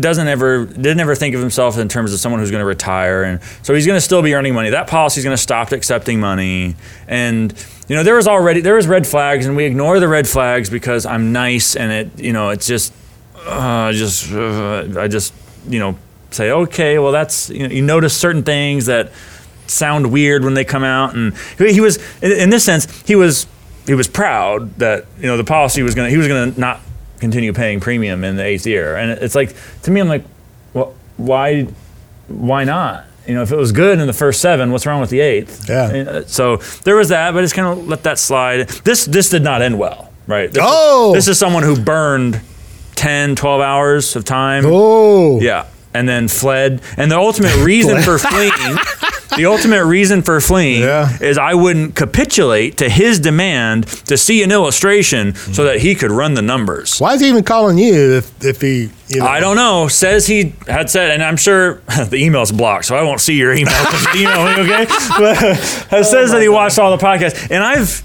[0.00, 3.22] doesn't ever didn't ever think of himself in terms of someone who's going to retire
[3.22, 5.70] and so he's going to still be earning money that policy is going to stop
[5.70, 6.74] accepting money
[7.06, 7.54] and
[7.86, 10.68] you know there was already there was red flags and we ignore the red flags
[10.68, 12.92] because i'm nice and it you know it's just
[13.46, 15.32] uh, just uh, i just
[15.68, 15.96] you know
[16.30, 19.10] say okay well that's you know you notice certain things that
[19.66, 21.14] sound weird when they come out.
[21.14, 23.46] And he was in this sense he was
[23.86, 26.60] he was proud that you know the policy was going to he was going to
[26.60, 26.80] not
[27.20, 28.96] continue paying premium in the eighth year.
[28.96, 30.24] And it's like to me i'm like
[30.74, 31.64] well why
[32.28, 33.04] why not?
[33.26, 35.68] You know if it was good in the first seven what's wrong with the eighth?
[35.68, 35.82] Yeah.
[35.84, 38.68] Uh, so there was that but it's kind of let that slide.
[38.68, 40.52] This this did not end well right?
[40.52, 41.12] This, Oh!
[41.14, 42.40] this is someone who burned
[42.98, 45.40] 10 12 hours of time Oh.
[45.40, 46.82] yeah and then fled.
[46.98, 48.76] And the ultimate reason for fleeing,
[49.36, 51.08] the ultimate reason for fleeing Yeah.
[51.20, 56.10] is I wouldn't capitulate to his demand to see an illustration so that he could
[56.12, 56.98] run the numbers.
[57.00, 59.26] Why is he even calling you if, if he, you know?
[59.26, 59.88] I don't know.
[59.88, 61.74] Says he had said, and I'm sure
[62.10, 63.74] the email's blocked, so I won't see your email.
[64.14, 64.84] you email me, okay?
[65.18, 68.02] But it says oh that he watched all the podcasts, and I've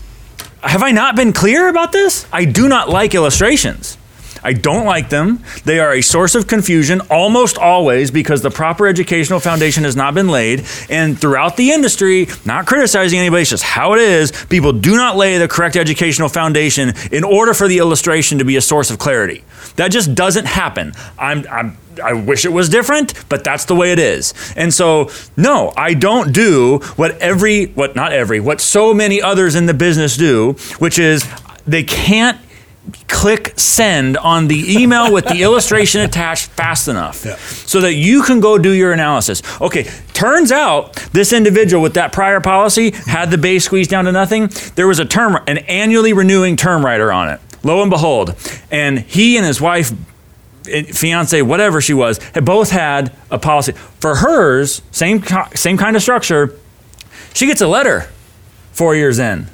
[0.62, 2.26] have I not been clear about this?
[2.32, 3.98] I do not like illustrations.
[4.44, 5.44] I don't like them.
[5.66, 10.14] They are a source of confusion almost always because the proper educational foundation has not
[10.14, 10.66] been laid.
[10.90, 15.16] And throughout the industry, not criticizing anybody, it's just how it is, people do not
[15.16, 19.00] lay the correct educational foundation in order for the illustration to be a source of
[19.00, 19.44] clarity.
[19.78, 20.94] That just doesn't happen.
[21.18, 24.34] I'm, I'm I wish it was different, but that's the way it is.
[24.56, 29.56] And so, no, I don't do what every, what not every, what so many others
[29.56, 31.24] in the business do, which is
[31.66, 32.40] they can't
[33.08, 37.16] click send on the email with the illustration attached fast enough
[37.68, 39.42] so that you can go do your analysis.
[39.62, 44.12] Okay, turns out this individual with that prior policy had the base squeezed down to
[44.12, 44.50] nothing.
[44.76, 47.40] There was a term, an annually renewing term rider on it.
[47.64, 48.36] Lo and behold,
[48.70, 49.94] and he and his wife
[50.68, 53.72] eh, fiance, whatever she was, had both had a policy.
[53.72, 55.24] For hers, same
[55.56, 56.60] same kind of structure.
[57.34, 58.10] She gets a letter
[58.74, 59.48] four years in.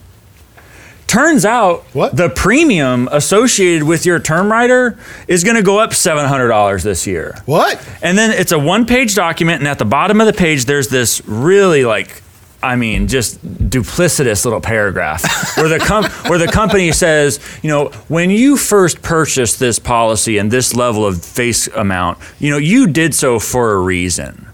[1.09, 2.15] Turns out What?
[2.15, 4.95] the premium associated with your term rider
[5.27, 7.35] is going to go up seven hundred dollars this year.
[7.47, 7.83] What?
[8.03, 10.87] And then it's a one page document, and at the bottom of the page, there's
[10.87, 12.21] this really like,
[12.61, 15.23] I mean, just duplicitous little paragraph
[15.57, 20.37] where the com- where the company says, you know, when you first purchased this policy
[20.37, 24.45] and this level of face amount, you know, you did so for a reason.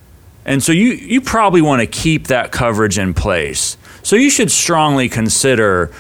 [0.46, 3.76] And so you, you probably want to keep that coverage in place.
[4.04, 5.92] So you should strongly consider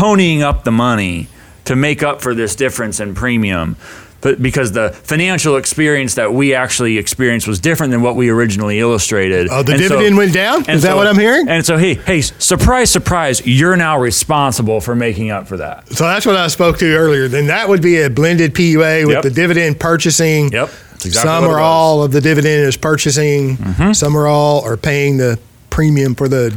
[0.00, 1.28] ponying up the money
[1.66, 3.76] to make up for this difference in premium.
[4.22, 8.78] But because the financial experience that we actually experienced was different than what we originally
[8.78, 9.48] illustrated.
[9.50, 10.60] Oh, the And so- dividend went down?
[10.68, 11.48] Is that so- what I'm hearing?
[11.48, 15.88] And so, hey, hey, surprise, surprise, you're now responsible for making up for that.
[15.94, 17.28] So that's what I spoke to earlier.
[17.28, 19.22] Then that would be a blended PUA with Yep.
[19.22, 20.52] the dividend purchasing.
[20.52, 20.68] Yep.
[21.02, 21.54] Exactly some or.
[21.54, 21.62] Mm-hmm.
[21.62, 23.56] all of the dividend is purchasing.
[23.94, 25.38] Some or all are paying the
[25.70, 26.52] premium for the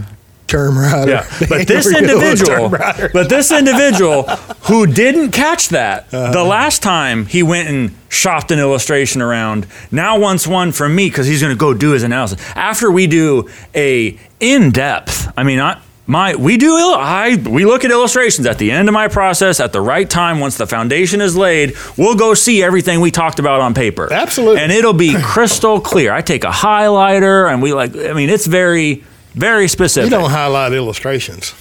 [0.54, 1.12] term rider.
[1.12, 2.70] Yeah, but this The renewal of individual,
[3.14, 4.24] but this individual
[4.70, 6.32] who didn't catch that Uh-huh.
[6.32, 11.10] the last time he went and shopped an illustration around, now wants one from me
[11.10, 15.32] because he's going to go do his analysis after we do a in depth.
[15.36, 18.94] I mean, I, my we do I we look at illustrations at the end of
[18.94, 21.74] my process at the right time once the foundation is laid.
[21.98, 24.12] We'll go see everything we talked about on paper.
[24.12, 24.60] Absolutely.
[24.62, 26.12] and it'll be crystal clear.
[26.14, 27.96] I take a highlighter and we like.
[27.96, 29.04] I mean, it's very.
[29.34, 30.12] Very specific.
[30.12, 31.54] you don't highlight illustrations.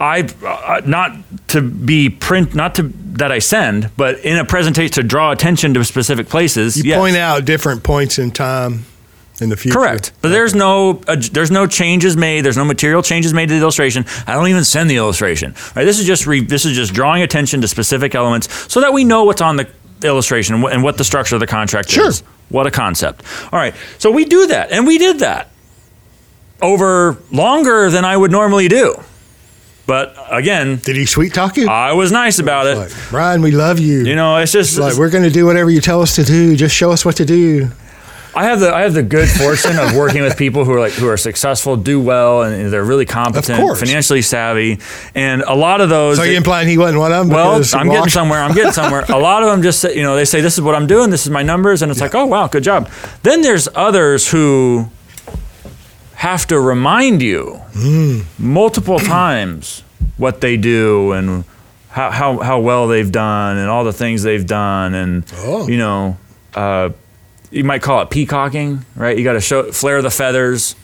[0.00, 1.16] I uh, not
[1.48, 5.72] to be print, not to that I send, but in a presentation to draw attention
[5.74, 6.76] to specific places.
[6.76, 6.98] You yes.
[6.98, 8.86] point out different points in time
[9.40, 9.78] in the future.
[9.78, 12.44] Correct, but there's no uh, there's no changes made.
[12.44, 14.04] There's no material changes made to the illustration.
[14.26, 15.54] I don't even send the illustration.
[15.76, 18.92] Right, this is just re, this is just drawing attention to specific elements so that
[18.92, 19.68] we know what's on the
[20.02, 22.08] illustration and what, and what the structure of the contract Sure.
[22.08, 22.22] is.
[22.48, 23.22] What a concept.
[23.52, 25.50] All right, so we do that, and we did that
[26.64, 28.96] over longer than I would normally do.
[29.86, 31.68] But again, Did he sweet talk you?
[31.68, 32.76] I was nice about it.
[32.78, 34.04] like, Brian, we love you.
[34.04, 36.56] You know, it's just like we're going to do whatever you tell us to do.
[36.56, 37.68] Just show us what to do.
[38.36, 40.92] I have the I have the good fortune of working with people who are like
[40.94, 44.80] who are successful, do well, and they're really competent, financially savvy,
[45.14, 46.16] and a lot of those.
[46.16, 47.34] So you implying he wasn't one of them?
[47.36, 48.40] well, I'm getting somewhere.
[48.40, 49.04] I'm getting somewhere.
[49.08, 51.10] A lot of them just say, you know, they say this is what I'm doing.
[51.10, 52.90] This is my numbers, and it's like, oh wow, good job.
[53.22, 54.88] Then there's others who
[56.24, 58.20] have to remind you Hmm.
[58.38, 59.82] multiple times
[60.16, 61.44] what they do and
[61.90, 65.68] how, how, how well they've done and all the things they've done and Oh.
[65.68, 66.16] you know
[66.54, 66.88] uh,
[67.50, 70.74] you might call it peacocking right you got to show flare the feathers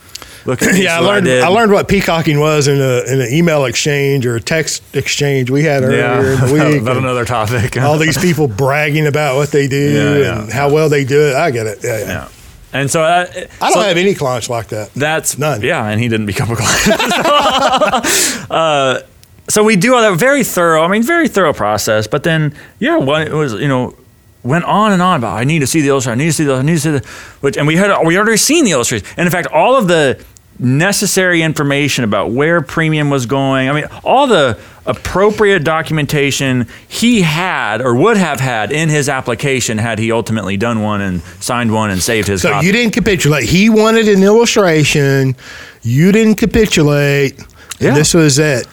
[0.47, 1.27] look at Yeah, I learned.
[1.27, 1.43] did.
[1.43, 5.51] I, learned what peacocking was in a in an email exchange or a text exchange
[5.51, 6.83] we had earlier yeah in the week.
[6.83, 10.43] about another topic all these people bragging about what they do Yeah, yeah.
[10.43, 11.35] and how well they do it.
[11.35, 11.79] I get it.
[11.83, 12.29] Yeah
[12.73, 14.93] and so uh, I don't so- have any clients like that.
[14.95, 15.63] That's None.
[15.63, 16.89] Yeah, and he didn't become a client.
[18.51, 19.01] uh,
[19.49, 20.83] so we do all that very thorough.
[20.83, 22.07] I mean, very thorough process.
[22.07, 23.97] But then, yeah, when it was you know
[24.43, 26.21] went on and on about I need to see the illustration.
[26.21, 26.55] I need to see the.
[26.55, 27.07] I need to see the.
[27.41, 29.07] Which and we had we already seen the illustration.
[29.17, 30.25] And in fact, all of the
[30.61, 33.69] necessary information about where premium was going.
[33.69, 39.79] I mean, all the appropriate documentation he had or would have had in his application
[39.79, 42.67] had he ultimately done one and signed one and saved his So copy.
[42.67, 43.45] you didn't capitulate.
[43.49, 45.35] He wanted an illustration.
[45.83, 47.39] You didn't capitulate.
[47.79, 47.89] Yeah.
[47.89, 48.67] And this was at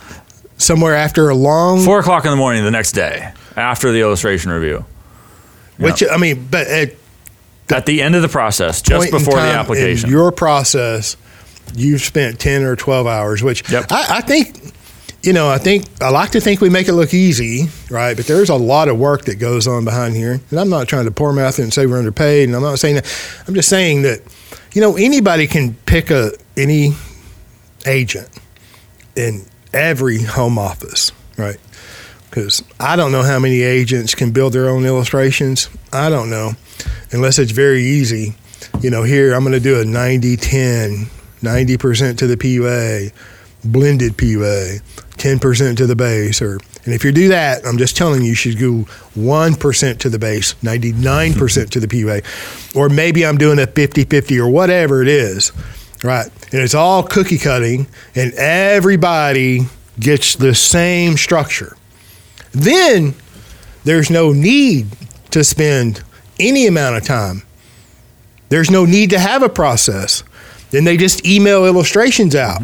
[0.57, 1.81] somewhere after a long.
[1.81, 4.85] Four o'clock in the morning the next day after the illustration review.
[5.77, 6.93] which I mean, but at
[7.69, 10.09] at the end of the process, just before the application.
[10.09, 11.15] Your process,
[11.75, 13.91] you've spent 10 or 12 hours, which Yep.
[13.91, 14.73] I, I think,
[15.23, 18.15] you know, I think, I like to think we make it look easy, right?
[18.15, 20.39] But there's a lot of work that goes on behind here.
[20.51, 22.47] And I'm not trying to pour mouth it and say we're underpaid.
[22.49, 23.43] And I'm not saying that.
[23.47, 24.21] I'm just saying that,
[24.73, 26.91] you know, anybody can pick a, any
[27.85, 28.29] agent
[29.15, 31.57] in every home office, right?
[32.29, 35.69] Because I don't know how many agents can build their own illustrations.
[35.91, 36.51] I don't know,
[37.11, 38.35] unless it's very easy.
[38.81, 41.07] You know, here I'm going to do a 90 10,
[41.41, 43.11] 90% to the PUA,
[43.63, 44.81] blended PUA,
[45.17, 46.41] 10% to the base.
[46.41, 50.09] Or, and if you do that, I'm just telling you, you should go 1% to
[50.09, 52.75] the base, 99% to the PUA.
[52.75, 55.51] Or maybe I'm doing a 50 50 or whatever it is.
[56.03, 56.27] Right.
[56.53, 59.61] And it's all cookie cutting, and everybody
[59.99, 61.75] gets the same structure.
[62.51, 63.15] Then
[63.83, 64.87] there's no need
[65.31, 66.03] to spend
[66.39, 67.43] any amount of time.
[68.49, 70.23] There's no need to have a process.
[70.71, 72.61] Then they just email illustrations out.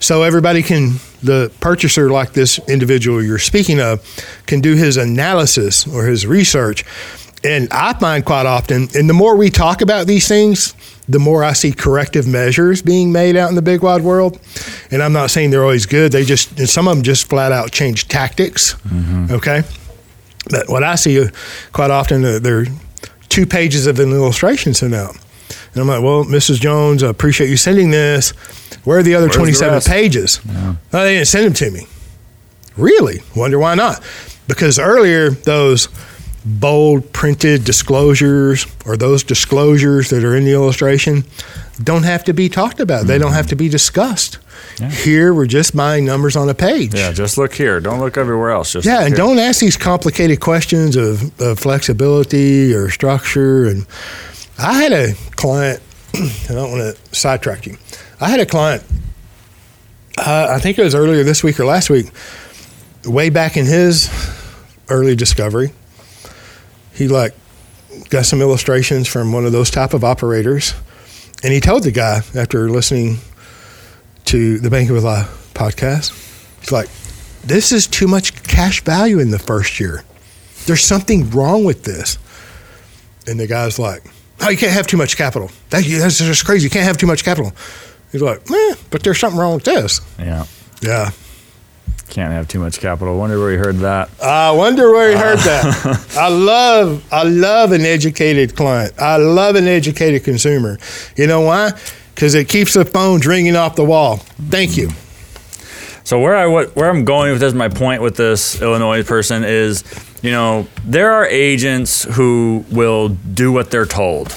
[0.00, 4.04] So everybody can, the purchaser, like this individual you're speaking of,
[4.46, 6.84] can do his analysis or his research.
[7.44, 10.74] And I find quite often, and the more we talk about these things,
[11.08, 14.38] the more I see corrective measures being made out in the big wide world.
[14.90, 16.12] And I'm not saying they're always good.
[16.12, 18.74] They just, and some of them just flat out change tactics.
[19.30, 19.62] Okay.
[20.50, 21.28] But what I see uh,
[21.72, 22.66] quite often, uh, there are
[23.28, 25.16] two pages of an illustration sent out.
[25.78, 26.60] And I'm like, well, Mrs.
[26.60, 28.30] Jones, I appreciate you sending this.
[28.82, 29.88] Where are the other Where's 27 rest?
[29.88, 30.40] pages?
[30.50, 31.86] Oh, they didn't send them to me.
[32.76, 33.20] Really?
[33.36, 34.02] Wonder why not?
[34.48, 35.88] Because earlier, those
[36.44, 41.24] bold printed disclosures or those disclosures that are in the illustration
[41.82, 43.06] don't have to be talked about.
[43.06, 43.36] They don't mm-hmm.
[43.36, 44.38] have to be discussed.
[44.80, 44.90] Yeah.
[44.90, 46.92] Here, we're just buying numbers on a page.
[46.92, 47.78] yeah, just look here.
[47.78, 48.72] Don't look everywhere else.
[48.72, 49.16] Just Yeah, and here.
[49.16, 53.66] don't ask these complicated questions of, of flexibility or structure.
[53.66, 53.86] And
[54.58, 55.80] I had a client,
[56.14, 57.76] I don't want to sidetrack you.
[58.20, 58.82] I had a client,
[60.18, 62.10] uh, I think it was earlier this week or last week,
[63.04, 64.10] way back in his
[64.88, 65.72] early discovery.
[66.92, 67.34] He like
[68.10, 70.74] got some illustrations from one of those type of operators,
[71.44, 73.18] and he told the guy after listening
[74.24, 76.10] to the Banking with Life podcast,
[76.58, 76.88] he's like,
[77.44, 80.02] "This is too much cash value in the first year.
[80.66, 82.18] There's something wrong with this."
[83.28, 84.02] And the guy's like,
[84.40, 85.50] "Oh, you can't have too much capital.
[85.70, 86.64] That, that's just crazy.
[86.64, 87.52] You can't have too much capital."
[88.12, 90.44] He's like, eh, "But there's something wrong with this." Yeah.
[90.80, 91.10] Yeah.
[92.08, 93.18] Can't have too much capital.
[93.18, 94.08] Wonder where he heard that.
[94.22, 96.06] I wonder where he heard that.
[96.16, 98.94] I love, I love an educated client.
[98.98, 100.78] I love an educated consumer.
[101.16, 101.72] You know why?
[102.14, 104.16] Because it keeps the phones ringing off the wall.
[104.48, 104.88] Thank you.
[106.02, 109.44] So where I what, where I'm going with this, my point with this Illinois person
[109.44, 109.82] is,
[110.22, 114.36] you know, there are agents who will do what they're told.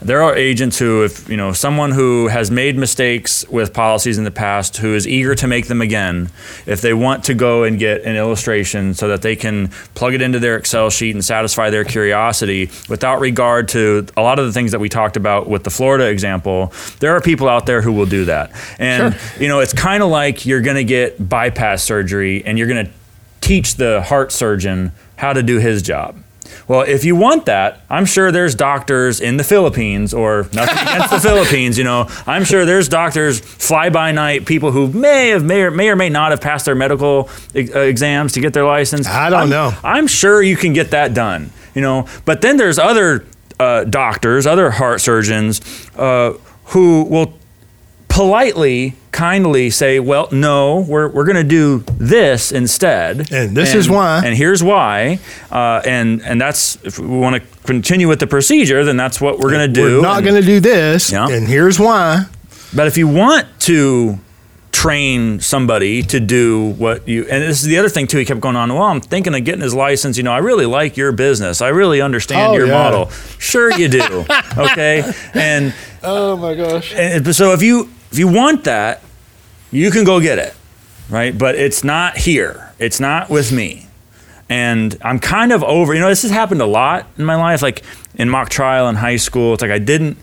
[0.00, 4.22] There are agents who, if you know, someone who has made mistakes with policies in
[4.22, 6.30] the past, who is eager to make them again,
[6.66, 10.22] if they want to go and get an illustration so that they can plug it
[10.22, 14.52] into their Excel sheet and satisfy their curiosity without regard to a lot of the
[14.52, 17.92] things that we talked about with the Florida example, there are people out there who
[17.92, 18.52] will do that.
[18.78, 19.42] And Sure.
[19.42, 22.86] you know, it's kind of like you're going to get bypass surgery and you're going
[22.86, 22.92] to
[23.48, 26.14] teach the heart surgeon how to do his job.
[26.66, 31.10] Well, if you want that, I'm sure there's doctors in the Philippines, or nothing against
[31.10, 32.08] the Philippines, you know.
[32.26, 35.96] I'm sure there's doctors, fly by night, people who may have may or may or
[35.96, 39.06] may not have passed their medical e- uh, exams to get their license.
[39.08, 39.72] I don't I'm- know.
[39.82, 42.06] I'm sure you can get that done, you know.
[42.26, 43.24] But then there's other
[43.58, 45.62] uh, doctors, other heart surgeons,
[45.96, 46.34] uh,
[46.66, 47.37] who will
[48.18, 53.88] politely, kindly say, "Well, no, we're we're going to do this instead." And this is
[53.88, 54.22] why.
[54.24, 55.20] And here's why.
[55.52, 59.38] Uh, and and that's if we want to continue with the procedure, then that's what
[59.38, 59.96] we're going to do.
[59.98, 61.28] We're not going to do this, Yeah.
[61.28, 62.24] and here's why.
[62.74, 64.18] But if you want to
[64.72, 68.38] train somebody to do what you and this is the other thing too he kept
[68.38, 71.10] going on well i'm thinking of getting his license you know i really like your
[71.10, 72.74] business i really understand Oh, your yeah.
[72.84, 73.08] model
[73.38, 74.24] sure you do
[74.58, 75.02] okay
[75.34, 76.94] and Oh my gosh!
[76.94, 79.02] and so if you if you want that,
[79.70, 80.54] you can go get it,
[81.08, 81.36] right?
[81.36, 82.72] But it's not here.
[82.78, 83.86] It's not with me.
[84.48, 85.92] And I'm kind of over.
[85.92, 87.60] You know, this has happened a lot in my life.
[87.60, 87.82] Like
[88.14, 90.16] in mock trial in high school, it's like I didn't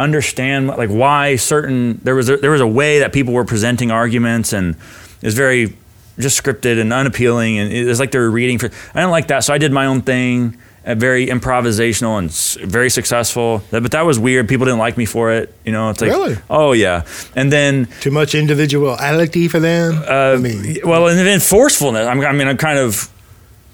[0.00, 3.90] understand like why certain there was a, there was a way that people were presenting
[3.90, 5.76] arguments and it was very
[6.18, 9.28] just scripted and unappealing and it was like they were reading for I didn't like
[9.28, 12.30] that so I did my own thing very improvisational and
[12.70, 16.00] very successful but that was weird people didn't like me for it you know it's
[16.00, 16.36] like Really?
[16.48, 17.04] oh yeah
[17.36, 20.02] and then Too much individuality for them.
[20.08, 22.06] uh, I mean, well, and then forcefulness.
[22.08, 23.08] I'm, I mean, I'm kind of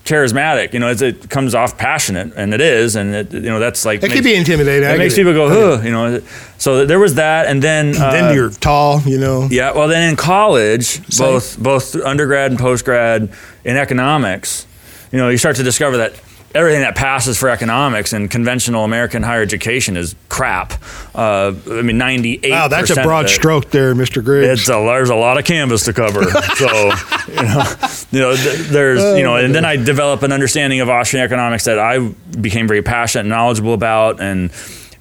[0.05, 0.73] charismatic.
[0.73, 3.85] You know, it's, it comes off passionate, and it is, and it, you know that's
[3.85, 4.89] like It could be intimidating.
[4.89, 6.21] It makes people go, huh, you know.
[6.59, 9.49] So there was that, and then uh, Then you're tall, you know.
[9.51, 9.73] yeah.
[9.73, 13.35] Well, then in college, both both undergrad and postgrad
[13.65, 14.67] in economics,
[15.13, 16.15] you know, you start to discover that
[16.55, 20.72] everything that passes for economics and conventional American higher education is crap.
[21.14, 22.51] Uh, I mean, ninety eight.
[22.51, 24.24] Wow, that's a broad stroke there, Mr.
[24.24, 24.61] Griggs.
[24.61, 26.22] It's a, there's a lot of canvas to cover.
[26.57, 26.92] so,
[27.28, 27.64] you know,
[28.11, 31.64] you know th- there's, you know, and then I develop an understanding of Austrian economics
[31.64, 31.99] that I
[32.40, 34.20] became very passionate and knowledgeable about.
[34.20, 34.51] And,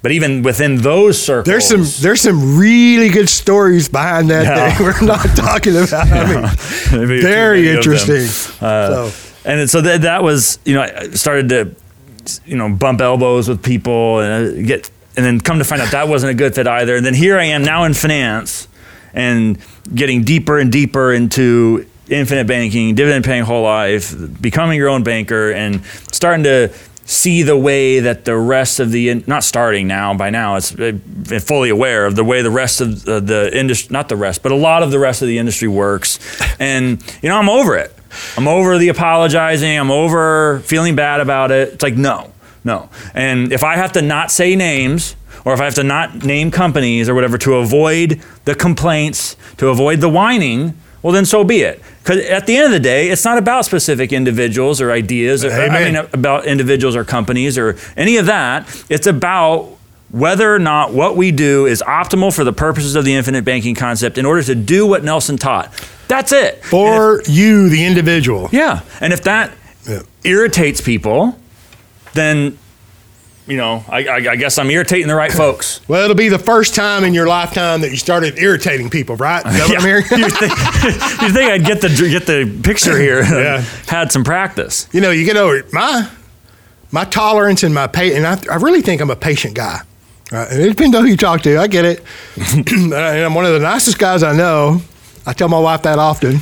[0.01, 4.55] but even within those circles, There's some there's some really good stories behind that Yeah.
[4.77, 5.93] that we're not talking about.
[6.93, 7.93] I mean, very many of them.
[7.93, 8.65] interesting.
[8.65, 11.75] Uh, so And so that, that was, you know, I started to,
[12.45, 15.91] you know, bump elbows with people and uh, get, and then come to find out
[15.91, 16.95] that wasn't a good fit either.
[16.95, 18.67] And then here I am now in finance
[19.13, 19.57] and
[19.93, 25.51] getting deeper and deeper into infinite banking, dividend paying whole life, becoming your own banker,
[25.51, 26.73] and starting to
[27.05, 30.91] see the way that the rest of the not starting now by now it's uh,
[31.39, 34.51] fully aware of the way the rest of the, the industry not the rest but
[34.51, 36.19] a lot of the rest of the industry works
[36.59, 37.94] and you know i'm over it
[38.37, 39.77] i'm over the apologizing.
[39.77, 41.73] I'm over feeling bad about it.
[41.73, 42.31] It's like no
[42.63, 42.89] no.
[43.13, 46.51] And if i have to not say names or if i have to not name
[46.51, 51.61] companies or whatever to avoid the complaints to avoid the whining well then so be
[51.61, 51.81] it.
[51.99, 55.51] Because at the end of the day it's not about specific individuals or ideas or,
[55.51, 58.67] i mean about individuals or companies or any of that.
[58.89, 59.74] It's about
[60.17, 63.75] whether or not what we do is optimal for the purposes of the infinite banking
[63.75, 65.71] concept in order to do what nelson taught
[66.07, 68.49] that's it And if- for you, the individual.
[68.51, 69.51] yeah and if that
[69.87, 70.01] Yeah.
[70.23, 71.37] irritates people
[72.13, 72.57] then
[73.47, 76.39] you know I, I, I guess i'm irritating the right folks Well, it'll be the
[76.39, 79.45] first time in your lifetime that you started irritating people, right?
[79.45, 80.05] Is that what I'm hearing?
[80.11, 80.51] you think,
[81.21, 83.21] you think I'd get the get the picture here?
[83.21, 83.61] Yeah.
[83.87, 84.87] Had some practice.
[84.93, 86.09] you know, you get over my
[86.91, 89.81] my tolerance and my pay, and I, I really think I'm a patient guy.
[90.31, 90.49] Right?
[90.51, 91.57] And it depends on who you talk to.
[91.57, 92.03] I get it.
[92.37, 94.81] and I'm one of the nicest guys I know.
[95.25, 96.39] I tell my wife that often,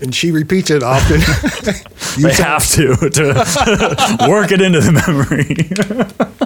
[0.00, 1.20] and she repeats it often.
[2.16, 6.36] You They have to to work it into the memory.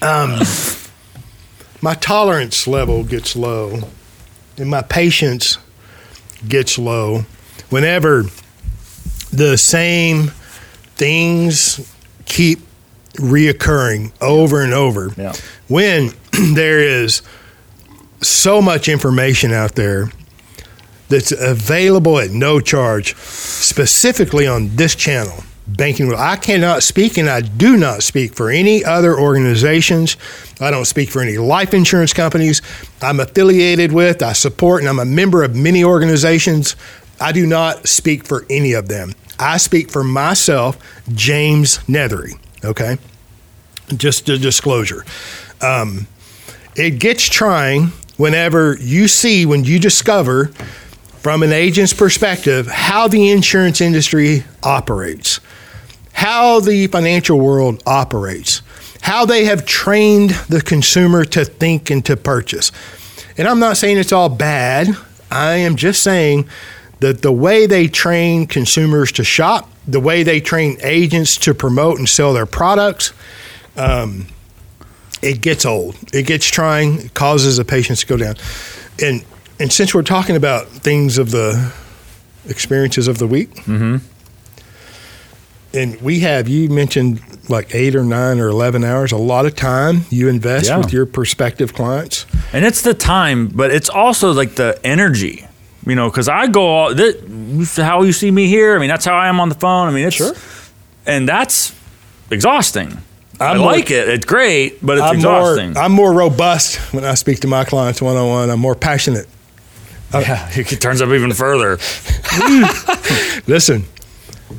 [0.02, 0.38] Um,
[1.80, 3.80] my tolerance level gets low
[4.58, 5.56] and my patience
[6.46, 7.24] gets low
[7.70, 8.24] whenever
[9.32, 10.28] the same
[10.96, 11.80] things
[12.26, 12.60] keep
[13.16, 15.10] reoccurring over and over.
[15.16, 15.34] Yeah.
[15.68, 16.10] When
[16.54, 17.22] there is
[18.22, 20.10] so much information out there
[21.08, 26.20] that's available at no charge, specifically on this channel, Banking World.
[26.20, 30.16] I cannot speak and I do not speak for any other organizations.
[30.60, 32.62] I don't speak for any life insurance companies
[33.02, 36.76] I'm affiliated with, I support, and I'm a member of many organizations.
[37.20, 39.12] I do not speak for any of them.
[39.38, 40.78] I speak for myself,
[41.14, 42.38] James Neathery.
[42.66, 42.98] Okay?
[43.96, 45.04] Just a disclosure.
[45.60, 46.06] Um,
[46.74, 50.46] it gets trying whenever you see, when you discover
[51.18, 55.40] from an agent's perspective how the insurance industry operates,
[56.12, 58.62] how the financial world operates,
[59.02, 62.72] how they have trained the consumer to think and to purchase.
[63.38, 64.88] And I'm not saying it's all bad.
[65.30, 66.48] I am just saying
[67.00, 71.98] that the way they train consumers to shop, the way they train agents to promote
[71.98, 73.12] and sell their products,
[73.76, 74.26] um,
[75.22, 75.96] it gets old.
[76.12, 77.00] It gets trying.
[77.00, 78.34] It causes the patience to go down.
[79.02, 79.24] And
[79.58, 81.72] and since we're talking about things of the
[82.48, 83.50] experiences of the week,
[85.74, 89.54] and we have you mentioned like eight or nine or eleven hours, a lot of
[89.54, 90.78] time you invest Yeah.
[90.78, 92.26] with your prospective clients.
[92.52, 95.46] And it's the time, but it's also like the energy,
[95.86, 98.74] you know, because I go all that, how you see me here.
[98.76, 99.88] I mean, that's how I am on the phone.
[99.88, 100.34] I mean, it's Sure.
[101.06, 101.72] and that's
[102.30, 102.98] exhausting.
[103.38, 104.08] i I'm more- like it.
[104.08, 105.72] It's great, but it's I'm exhausting.
[105.74, 108.50] more I'm more robust when I speak to my clients one on one.
[108.50, 109.28] I'm more passionate.
[110.12, 111.78] yeah, it turns up even further.
[113.46, 113.84] Listen,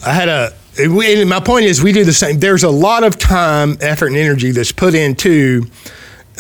[0.05, 0.53] I had a.
[0.79, 2.39] it- we- my point is, we do the same.
[2.39, 5.65] There's a lot of time, effort, and energy that's put into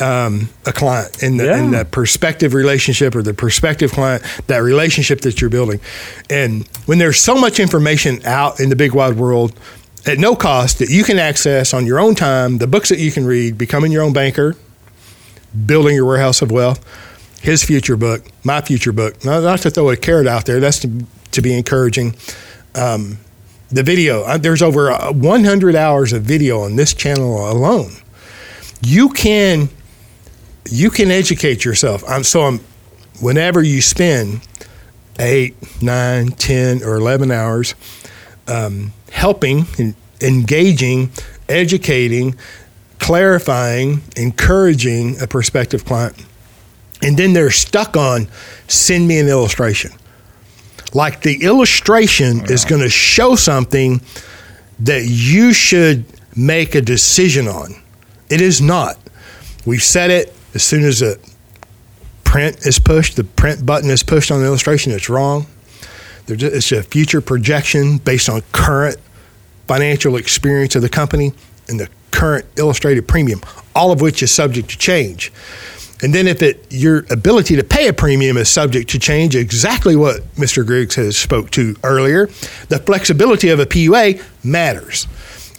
[0.01, 1.79] um, a client in the, in Yeah.
[1.79, 5.79] the perspective relationship or the prospective client, that relationship that you're building.
[6.29, 9.53] And when there's so much information out in the big wide world
[10.05, 13.11] at no cost that you can access on your own time, the books that you
[13.11, 14.55] can read, becoming your own banker,
[15.65, 16.83] building your warehouse of wealth,
[17.41, 19.23] his future book, my future book.
[19.25, 22.15] Not, not to throw a carrot out there, that's to, to be encouraging.
[22.75, 23.17] Um,
[23.69, 27.91] the video, uh, there's over uh, 100 hours of video on this channel alone.
[28.81, 29.69] You can
[30.71, 32.03] you can educate yourself.
[32.07, 32.59] I'm so I'm
[33.19, 34.41] whenever you spend
[35.19, 37.75] eight, nine, ten, or eleven hours
[38.47, 41.11] um, helping and engaging,
[41.49, 42.35] educating,
[42.99, 46.23] clarifying, encouraging a prospective client.
[47.01, 48.27] And then they're stuck on
[48.67, 49.91] send me an illustration.
[50.93, 54.01] Like the illustration is going to show something
[54.79, 57.75] that you should make a decision on.
[58.29, 58.97] It is not.
[59.65, 61.17] We've said it as soon as a
[62.23, 65.47] print is pushed, the print button is pushed on the illustration, it's wrong.
[66.27, 68.97] Just, it's a future projection based on current
[69.67, 71.31] financial experience of the company
[71.69, 73.41] and the current illustrated premium,
[73.75, 75.31] all of which is subject to change.
[76.03, 79.95] And then if it your ability to pay a premium is subject to change, exactly
[79.95, 80.65] what Mr.
[80.65, 82.27] Griggs has spoke to earlier,
[82.69, 85.07] the flexibility of a PUA matters.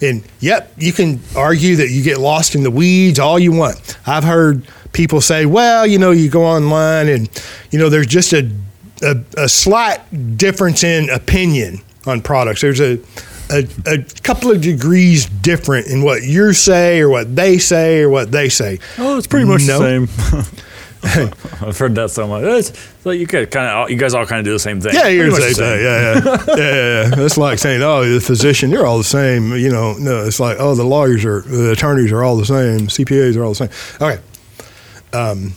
[0.01, 3.99] And yep, you can argue that you get lost in the weeds all you want.
[4.07, 7.29] I've heard people say, well, you know, you go online and,
[7.71, 8.51] you know, there's just a,
[9.03, 12.61] a, a slight difference in opinion on products.
[12.61, 12.99] There's a,
[13.51, 18.09] a, a, couple of degrees different in what you say or what they say or
[18.09, 18.79] what they say.
[18.99, 19.79] Oh, it's pretty much no.
[19.79, 20.65] the same.
[21.03, 22.43] I've heard that so much.
[22.43, 24.95] It's like you could kind of, you guys all kind of do the same thing.
[24.95, 25.81] Yeah, you're the same, thing.
[25.81, 27.25] Yeah, yeah, yeah, yeah, yeah.
[27.25, 29.53] It's like saying, oh, the physician, you're all the same.
[29.55, 32.89] You know, no, it's like, oh, the lawyers are, the attorneys are all the same.
[32.89, 33.71] CPAs are all the same.
[34.01, 34.21] Okay.
[35.13, 35.55] Um,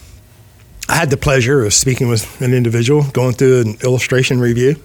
[0.90, 4.76] I had the pleasure of speaking with an individual going through an illustration review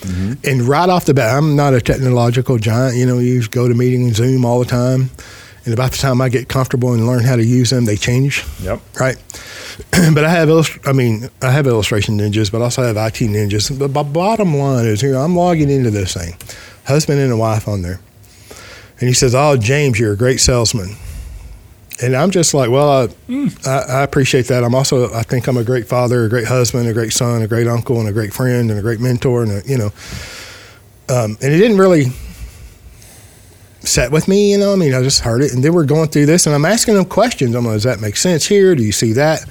[0.00, 0.48] Mm-hmm.
[0.48, 2.96] And right off the bat, I'm not a technological giant.
[2.96, 5.10] You know, you go to meeting Zoom all the time.
[5.64, 8.44] And about the time I get comfortable and learn how to use them, they change.
[8.62, 8.80] Yep.
[9.00, 9.16] Right.
[10.14, 10.48] but I have,
[10.86, 13.76] I mean, I have illustration ninjas, but I also have IT ninjas.
[13.76, 16.36] But the bottom line is here, I'm logging into this thing,
[16.84, 18.00] husband and a wife on there.
[19.00, 20.96] And he says, "Oh, James, you're a great salesman."
[22.02, 23.66] And I'm just like, well, I, mm.
[23.66, 24.64] I, I, appreciate that.
[24.64, 27.48] I'm also, I think I'm a great father, a great husband, a great son, a
[27.48, 29.92] great uncle, and a great friend, and a great mentor, and a, you know,
[31.08, 32.06] um, and it didn't really
[33.80, 34.72] set with me, you know.
[34.72, 36.94] I mean, I just heard it, and then we're going through this, and I'm asking
[36.94, 37.54] them questions.
[37.54, 38.74] I'm like, does that make sense here?
[38.74, 39.42] Do you see that?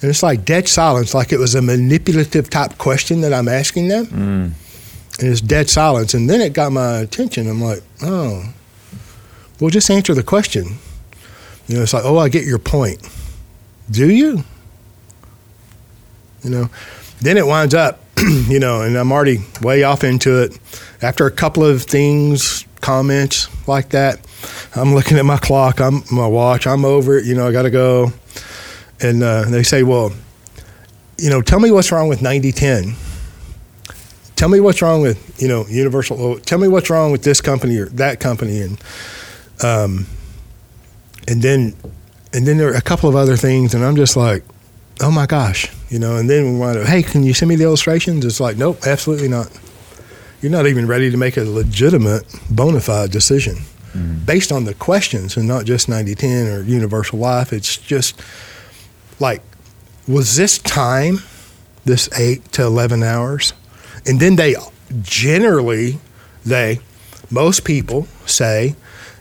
[0.00, 3.88] And it's like dead silence, like it was a manipulative type question that I'm asking
[3.88, 4.44] them, mm.
[5.18, 6.14] and it's dead silence.
[6.14, 7.50] And then it got my attention.
[7.50, 8.44] I'm like, oh,
[9.58, 10.78] well, just answer the question
[11.70, 12.98] you know, it's like, oh, I get your point.
[13.88, 14.42] Do you?
[16.42, 16.70] You know,
[17.20, 18.00] then it winds up,
[18.48, 20.58] you know, and I'm already way off into it.
[21.00, 24.18] After a couple of things, comments like that,
[24.74, 27.24] I'm looking at my clock, I'm my watch, I'm over it.
[27.24, 28.12] You know, I got to go.
[29.00, 30.12] And uh, they say, well,
[31.18, 32.94] you know, tell me what's wrong with 90 10.
[34.34, 36.40] Tell me what's wrong with, you know, Universal.
[36.40, 38.60] Tell me what's wrong with this company or that company.
[38.60, 38.82] And,
[39.62, 40.06] um,
[41.28, 41.74] and then
[42.32, 44.44] and then there are a couple of other things, and I'm just like,
[45.00, 46.16] oh my gosh, you know.
[46.16, 48.24] And then we want to, hey, can you send me the illustrations?
[48.24, 49.50] It's like, nope, absolutely not.
[50.40, 53.56] You're not even ready to make a legitimate, bona fide decision
[53.92, 54.24] mm-hmm.
[54.24, 57.52] based on the questions and not just 9010 or universal life.
[57.52, 58.20] It's just
[59.18, 59.42] like,
[60.08, 61.18] was this time,
[61.84, 63.52] this eight to 11 hours?
[64.06, 64.56] And then they
[65.02, 65.98] generally,
[66.44, 66.80] they,
[67.30, 68.76] most people say,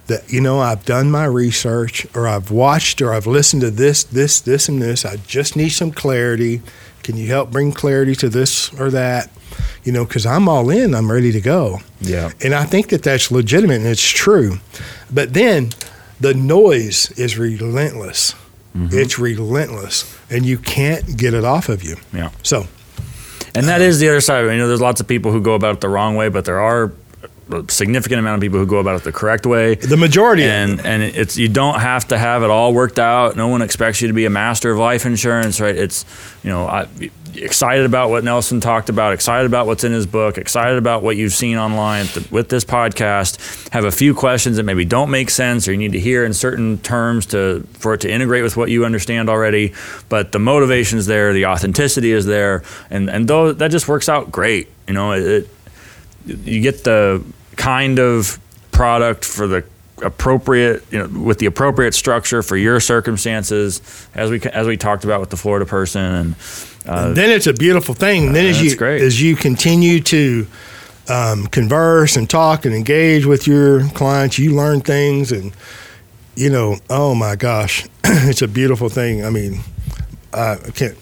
[0.09, 4.03] that you know I've done my research or I've watched or I've listened to this
[4.03, 5.05] this this and this.
[5.05, 6.61] I just need some clarity.
[7.01, 9.29] Can you help bring clarity to this or that?
[9.83, 10.93] You know cuz I'm all in.
[10.93, 11.79] I'm ready to go.
[12.01, 12.31] Yeah.
[12.41, 14.59] And I think that that's legitimate and it's true.
[15.09, 15.71] But then
[16.19, 18.35] the noise is relentless.
[18.75, 18.97] Mm-hmm.
[18.97, 20.15] it's relentless.
[20.29, 21.95] And you can't get it off of you.
[22.13, 22.29] Yeah.
[22.43, 22.67] So.
[23.55, 24.41] And that is the other side.
[24.43, 26.59] You know, there's lots of people who go about it the wrong way, but there
[26.59, 26.91] are
[27.51, 29.75] a significant amount of people who go about it the correct way.
[29.75, 33.35] The majority, and and it's you don't have to have it all worked out.
[33.35, 35.75] No one expects you to be a master of life insurance, right?
[35.75, 36.05] It's
[36.43, 36.87] you know, I,
[37.35, 41.17] excited about what Nelson talked about, excited about what's in his book, excited about what
[41.17, 43.69] you've seen online with this podcast.
[43.69, 46.33] Have a few questions that maybe don't make sense or you need to hear in
[46.33, 49.73] certain terms to for it to integrate with what you understand already.
[50.07, 54.09] But the motivation is there, the authenticity is there, and and though that just works
[54.09, 54.69] out great.
[54.87, 55.49] You know, it, it
[56.25, 57.23] you get the
[57.59, 58.39] kind of
[58.71, 59.63] product for the
[60.01, 63.81] appropriate, you know, with the appropriate structure for your circumstances,
[64.15, 66.35] as we as we talked about with the Florida person, and,
[66.87, 68.31] uh, and then it's a beautiful thing.
[68.31, 69.01] then as you great.
[69.01, 70.47] as you continue to
[71.09, 75.51] um, converse and talk and engage with your clients, you learn things, and
[76.35, 79.25] you know, oh my gosh, it's a beautiful thing.
[79.25, 79.59] I mean,
[80.33, 80.97] I can't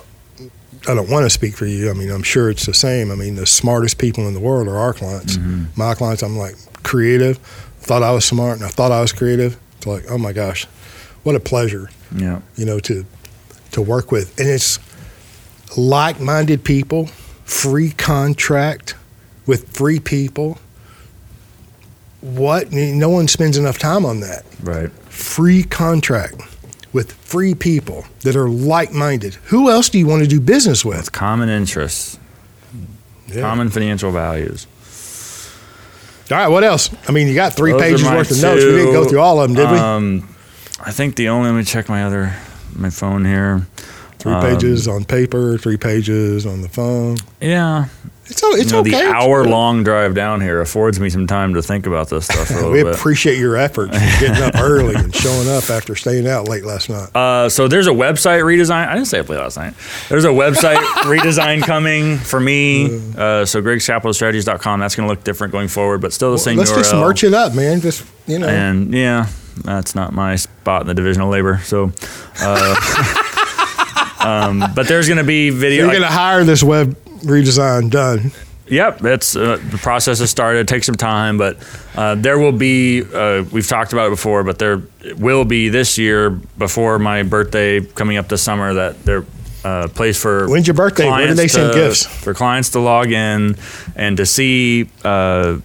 [0.88, 1.90] I don't want to speak for you.
[1.90, 3.12] I mean, I'm sure it's the same.
[3.12, 5.38] I mean, the smartest people in the world are our clients.
[5.38, 5.66] Mm-hmm.
[5.76, 7.38] My clients, I'm like creative.
[7.80, 9.58] Thought I was smart, and I thought I was creative.
[9.78, 10.66] It's like, oh my gosh,
[11.24, 11.90] what a pleasure.
[12.16, 12.42] Yeah.
[12.56, 13.06] You know, to
[13.72, 14.80] to work with, and it's
[15.78, 17.08] like-minded people,
[17.44, 18.96] free contract
[19.46, 20.58] with free people.
[22.22, 22.72] what?
[22.72, 24.44] No one spends enough time on that.
[24.62, 24.92] Right.
[25.10, 26.36] Free contract
[26.94, 29.36] with free people that are like minded.
[29.46, 31.12] Who else do you want to do business with?
[31.12, 32.18] Common interests,
[33.28, 33.42] Yeah.
[33.42, 34.68] common financial values.
[36.30, 36.90] All right, what else?
[37.08, 38.64] I mean, you got three Those pages worth of notes.
[38.66, 39.78] We didn't go through all of them, did we?
[39.78, 40.28] Um,
[40.86, 41.50] I think the only.
[41.50, 42.36] Let me check my other
[42.76, 43.66] my phone here.
[44.20, 47.18] three um, pages on paper, three pages on the phone.
[47.40, 47.86] Yeah,
[48.30, 48.92] It's, it's you know, okay.
[48.92, 52.48] the hour long drive down here affords me some time to think about this stuff
[52.48, 52.96] for a little We bit.
[52.96, 57.16] appreciate your efforts getting up early and showing up after staying out late last night.
[57.16, 58.88] Uh, so there's a website redesign.
[58.88, 59.74] I didn't say it late last night.
[60.10, 62.88] There's a website redesign coming for me.
[63.18, 64.80] Uh, so griggscapitalstrategies.com.
[64.82, 66.76] That's going to look different going forward, but still the same Let's URL.
[66.78, 67.80] just merch it up, man.
[67.82, 69.28] Just you know, And yeah,
[69.64, 71.60] that's not my spot in the division of labor.
[71.64, 71.92] So,
[72.42, 72.76] uh,
[74.20, 75.78] um, but there's going to be video.
[75.80, 78.32] you're like- going to hire this web redesign done.
[78.70, 80.60] Yep, it's uh, the process has started.
[80.60, 81.56] It takes some time, but
[81.96, 83.02] uh, there will be.
[83.02, 84.82] Uh, we've talked about it before, but there
[85.18, 89.26] will be this year before my birthday coming up this summer that there.
[89.64, 91.10] Uh, place for When's your birthday?
[91.10, 92.06] Where do they send to- gifts?
[92.06, 93.58] for clients to log in
[93.98, 95.58] and to see uh,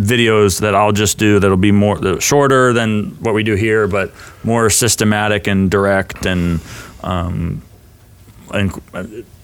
[0.00, 4.12] videos that I'll just do that'll be more shorter than what we do here, but
[4.42, 6.60] more systematic and direct and
[7.02, 7.62] um,
[8.50, 8.72] and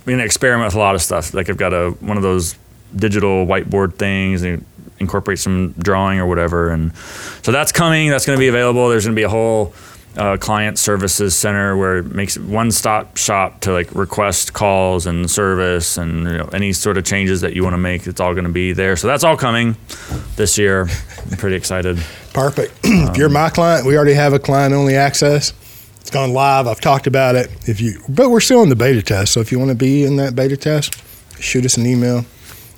[0.04, 1.34] we're gonna experiment with a lot of stuff.
[1.34, 2.56] Like I've got a one of those
[2.94, 4.64] digital whiteboard things and
[5.00, 6.94] incorporate some drawing or whatever, and
[7.42, 8.10] so that's coming.
[8.10, 8.88] That's going to be available.
[8.88, 9.74] There's going to be a whole
[10.16, 15.30] uh, client services center where it makes one stop shop to like request calls and
[15.30, 18.06] service and you know, any sort of changes that you want to make.
[18.06, 18.96] It's all going to be there.
[18.96, 19.76] So that's all coming
[20.36, 20.88] this year.
[21.30, 21.98] I'm pretty excited.
[22.32, 22.78] Perfect.
[22.84, 25.52] if you're my client, we already have a client only access.
[26.04, 26.66] It's gone live.
[26.66, 27.50] I've talked about it.
[27.66, 29.32] If you, but we're still in the beta test.
[29.32, 31.02] So if you want to be in that beta test,
[31.40, 32.26] shoot us an email,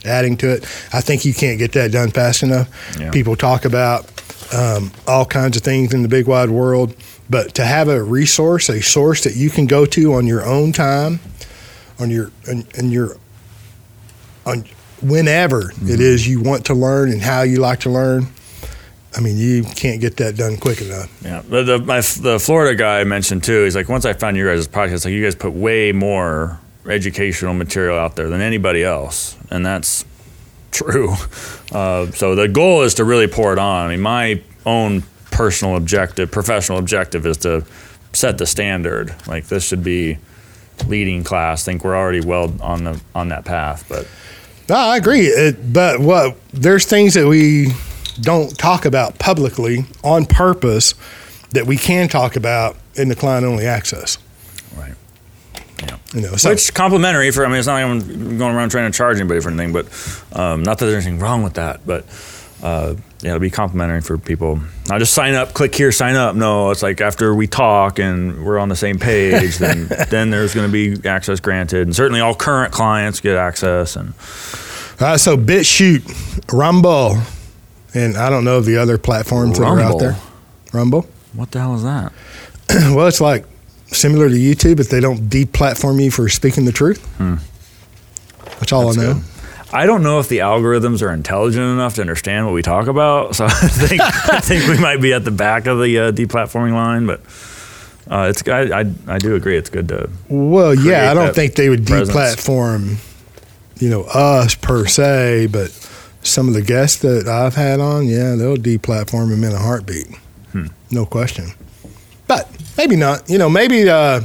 [0.04, 0.62] adding to it.
[0.92, 2.68] I think you can't get that done fast enough.
[2.96, 3.10] Yeah.
[3.10, 4.08] People talk about
[4.54, 6.94] um, all kinds of things in the big wide world,
[7.28, 10.70] but to have a resource, a source that you can go to on your own
[10.72, 11.18] time,
[11.98, 13.16] on your and, and your
[14.44, 14.64] on
[15.02, 18.28] whenever it is you want to learn and how you like to learn.
[19.16, 21.10] I mean, you can't get that done quick enough.
[21.24, 23.64] Yeah, the the, my, the Florida guy I mentioned too.
[23.64, 27.54] He's like, once I found your guys' podcast, like you guys put way more educational
[27.54, 30.04] material out there than anybody else, and that's
[30.70, 31.14] true.
[31.72, 33.86] Uh, so the goal is to really pour it on.
[33.86, 35.02] I mean, my own
[35.32, 37.66] personal objective, professional objective, is to
[38.12, 39.12] set the standard.
[39.26, 40.16] Like this should be
[40.86, 41.64] leading class.
[41.64, 44.06] I think we're already well on the on that path, but
[44.68, 45.26] No, I agree.
[45.26, 47.72] It, but what there's things that we
[48.16, 50.94] don't talk about publicly on purpose
[51.50, 54.18] that we can talk about in the client only access.
[54.76, 54.94] right.
[55.82, 55.98] Yeah.
[56.14, 57.44] You know, so Which complimentary for?
[57.44, 59.86] I mean, it's not like I'm going around trying to charge anybody for anything, but
[60.32, 61.86] um, not that there's anything wrong with that.
[61.86, 62.06] But
[62.62, 64.60] uh, yeah, it'll be complimentary for people.
[64.88, 66.34] Not just sign up, click here, sign up.
[66.34, 70.54] No, it's like after we talk and we're on the same page, then then there's
[70.54, 73.96] going to be access granted, and certainly all current clients get access.
[73.96, 74.14] And
[74.98, 77.18] uh, so BitChute, Rumble,
[77.96, 80.16] and I don't know the other platforms that are out there.
[80.72, 81.02] Rumble.
[81.32, 82.12] what the hell is that?
[82.94, 83.44] well, it's like
[83.86, 87.00] similar to YouTube, but they don't deplatform you for speaking the truth.
[88.60, 89.14] That's all That's I know.
[89.14, 89.22] good.
[89.72, 93.34] I don't know if the algorithms are intelligent enough to understand what we talk about,
[93.34, 96.72] so I think I think we might be at the back of the uh, deplatforming
[96.72, 97.06] line.
[97.06, 97.20] But
[98.10, 101.54] uh, it's I, I I do agree it's good to Well, yeah, I don't think
[101.56, 102.16] they would presence.
[102.16, 102.96] deplatform,
[103.80, 105.70] you know, us per se, but
[106.26, 110.06] some of the guests that I've had on, yeah, they'll deplatform them in a heartbeat,
[110.52, 110.66] Hmm.
[110.90, 111.52] no question.
[112.26, 113.28] But maybe not.
[113.30, 114.20] You know, maybe uh,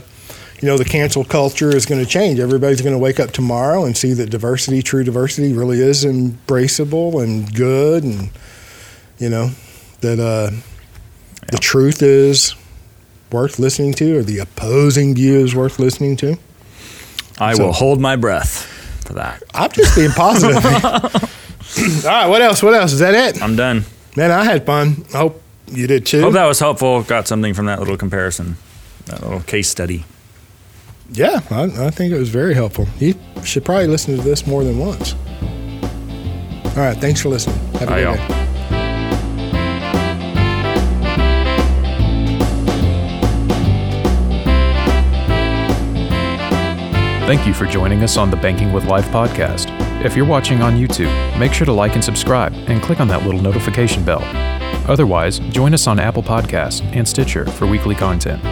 [0.61, 2.39] you know the cancel culture is going to change.
[2.39, 7.21] Everybody's going to wake up tomorrow and see that diversity, true diversity, really is embraceable
[7.23, 8.29] and good, and
[9.19, 9.51] you know
[10.01, 10.49] that uh,
[11.51, 12.55] the truth is
[13.31, 16.37] worth listening to, or the opposing view is worth listening to.
[17.39, 18.63] I So- will hold my breath
[19.05, 19.41] for that.
[19.53, 20.61] I'm just being positive.
[22.05, 22.61] All right, what else?
[22.61, 22.91] What else?
[22.93, 23.41] Is that it?
[23.41, 23.85] I'm done.
[24.15, 25.05] Man, I had fun.
[25.13, 25.41] I hope
[25.71, 26.21] you did too.
[26.21, 27.01] Hope that was helpful.
[27.03, 28.57] Got something from that little comparison,
[29.05, 30.03] that little case study.
[31.11, 32.87] yeah, I, I think it was very helpful.
[32.99, 35.13] You should probably listen to this more than once.
[36.75, 37.57] All right, thanks for listening.
[37.73, 38.27] Have a Bye, good y'all.
[38.27, 38.37] day.
[47.27, 49.70] Thank you for joining us on the Banking with Life podcast.
[50.03, 53.23] If you're watching on YouTube, make sure to like and subscribe and click on that
[53.23, 54.23] little notification bell.
[54.89, 58.43] Otherwise, join us on Apple Podcasts and Stitcher for weekly content.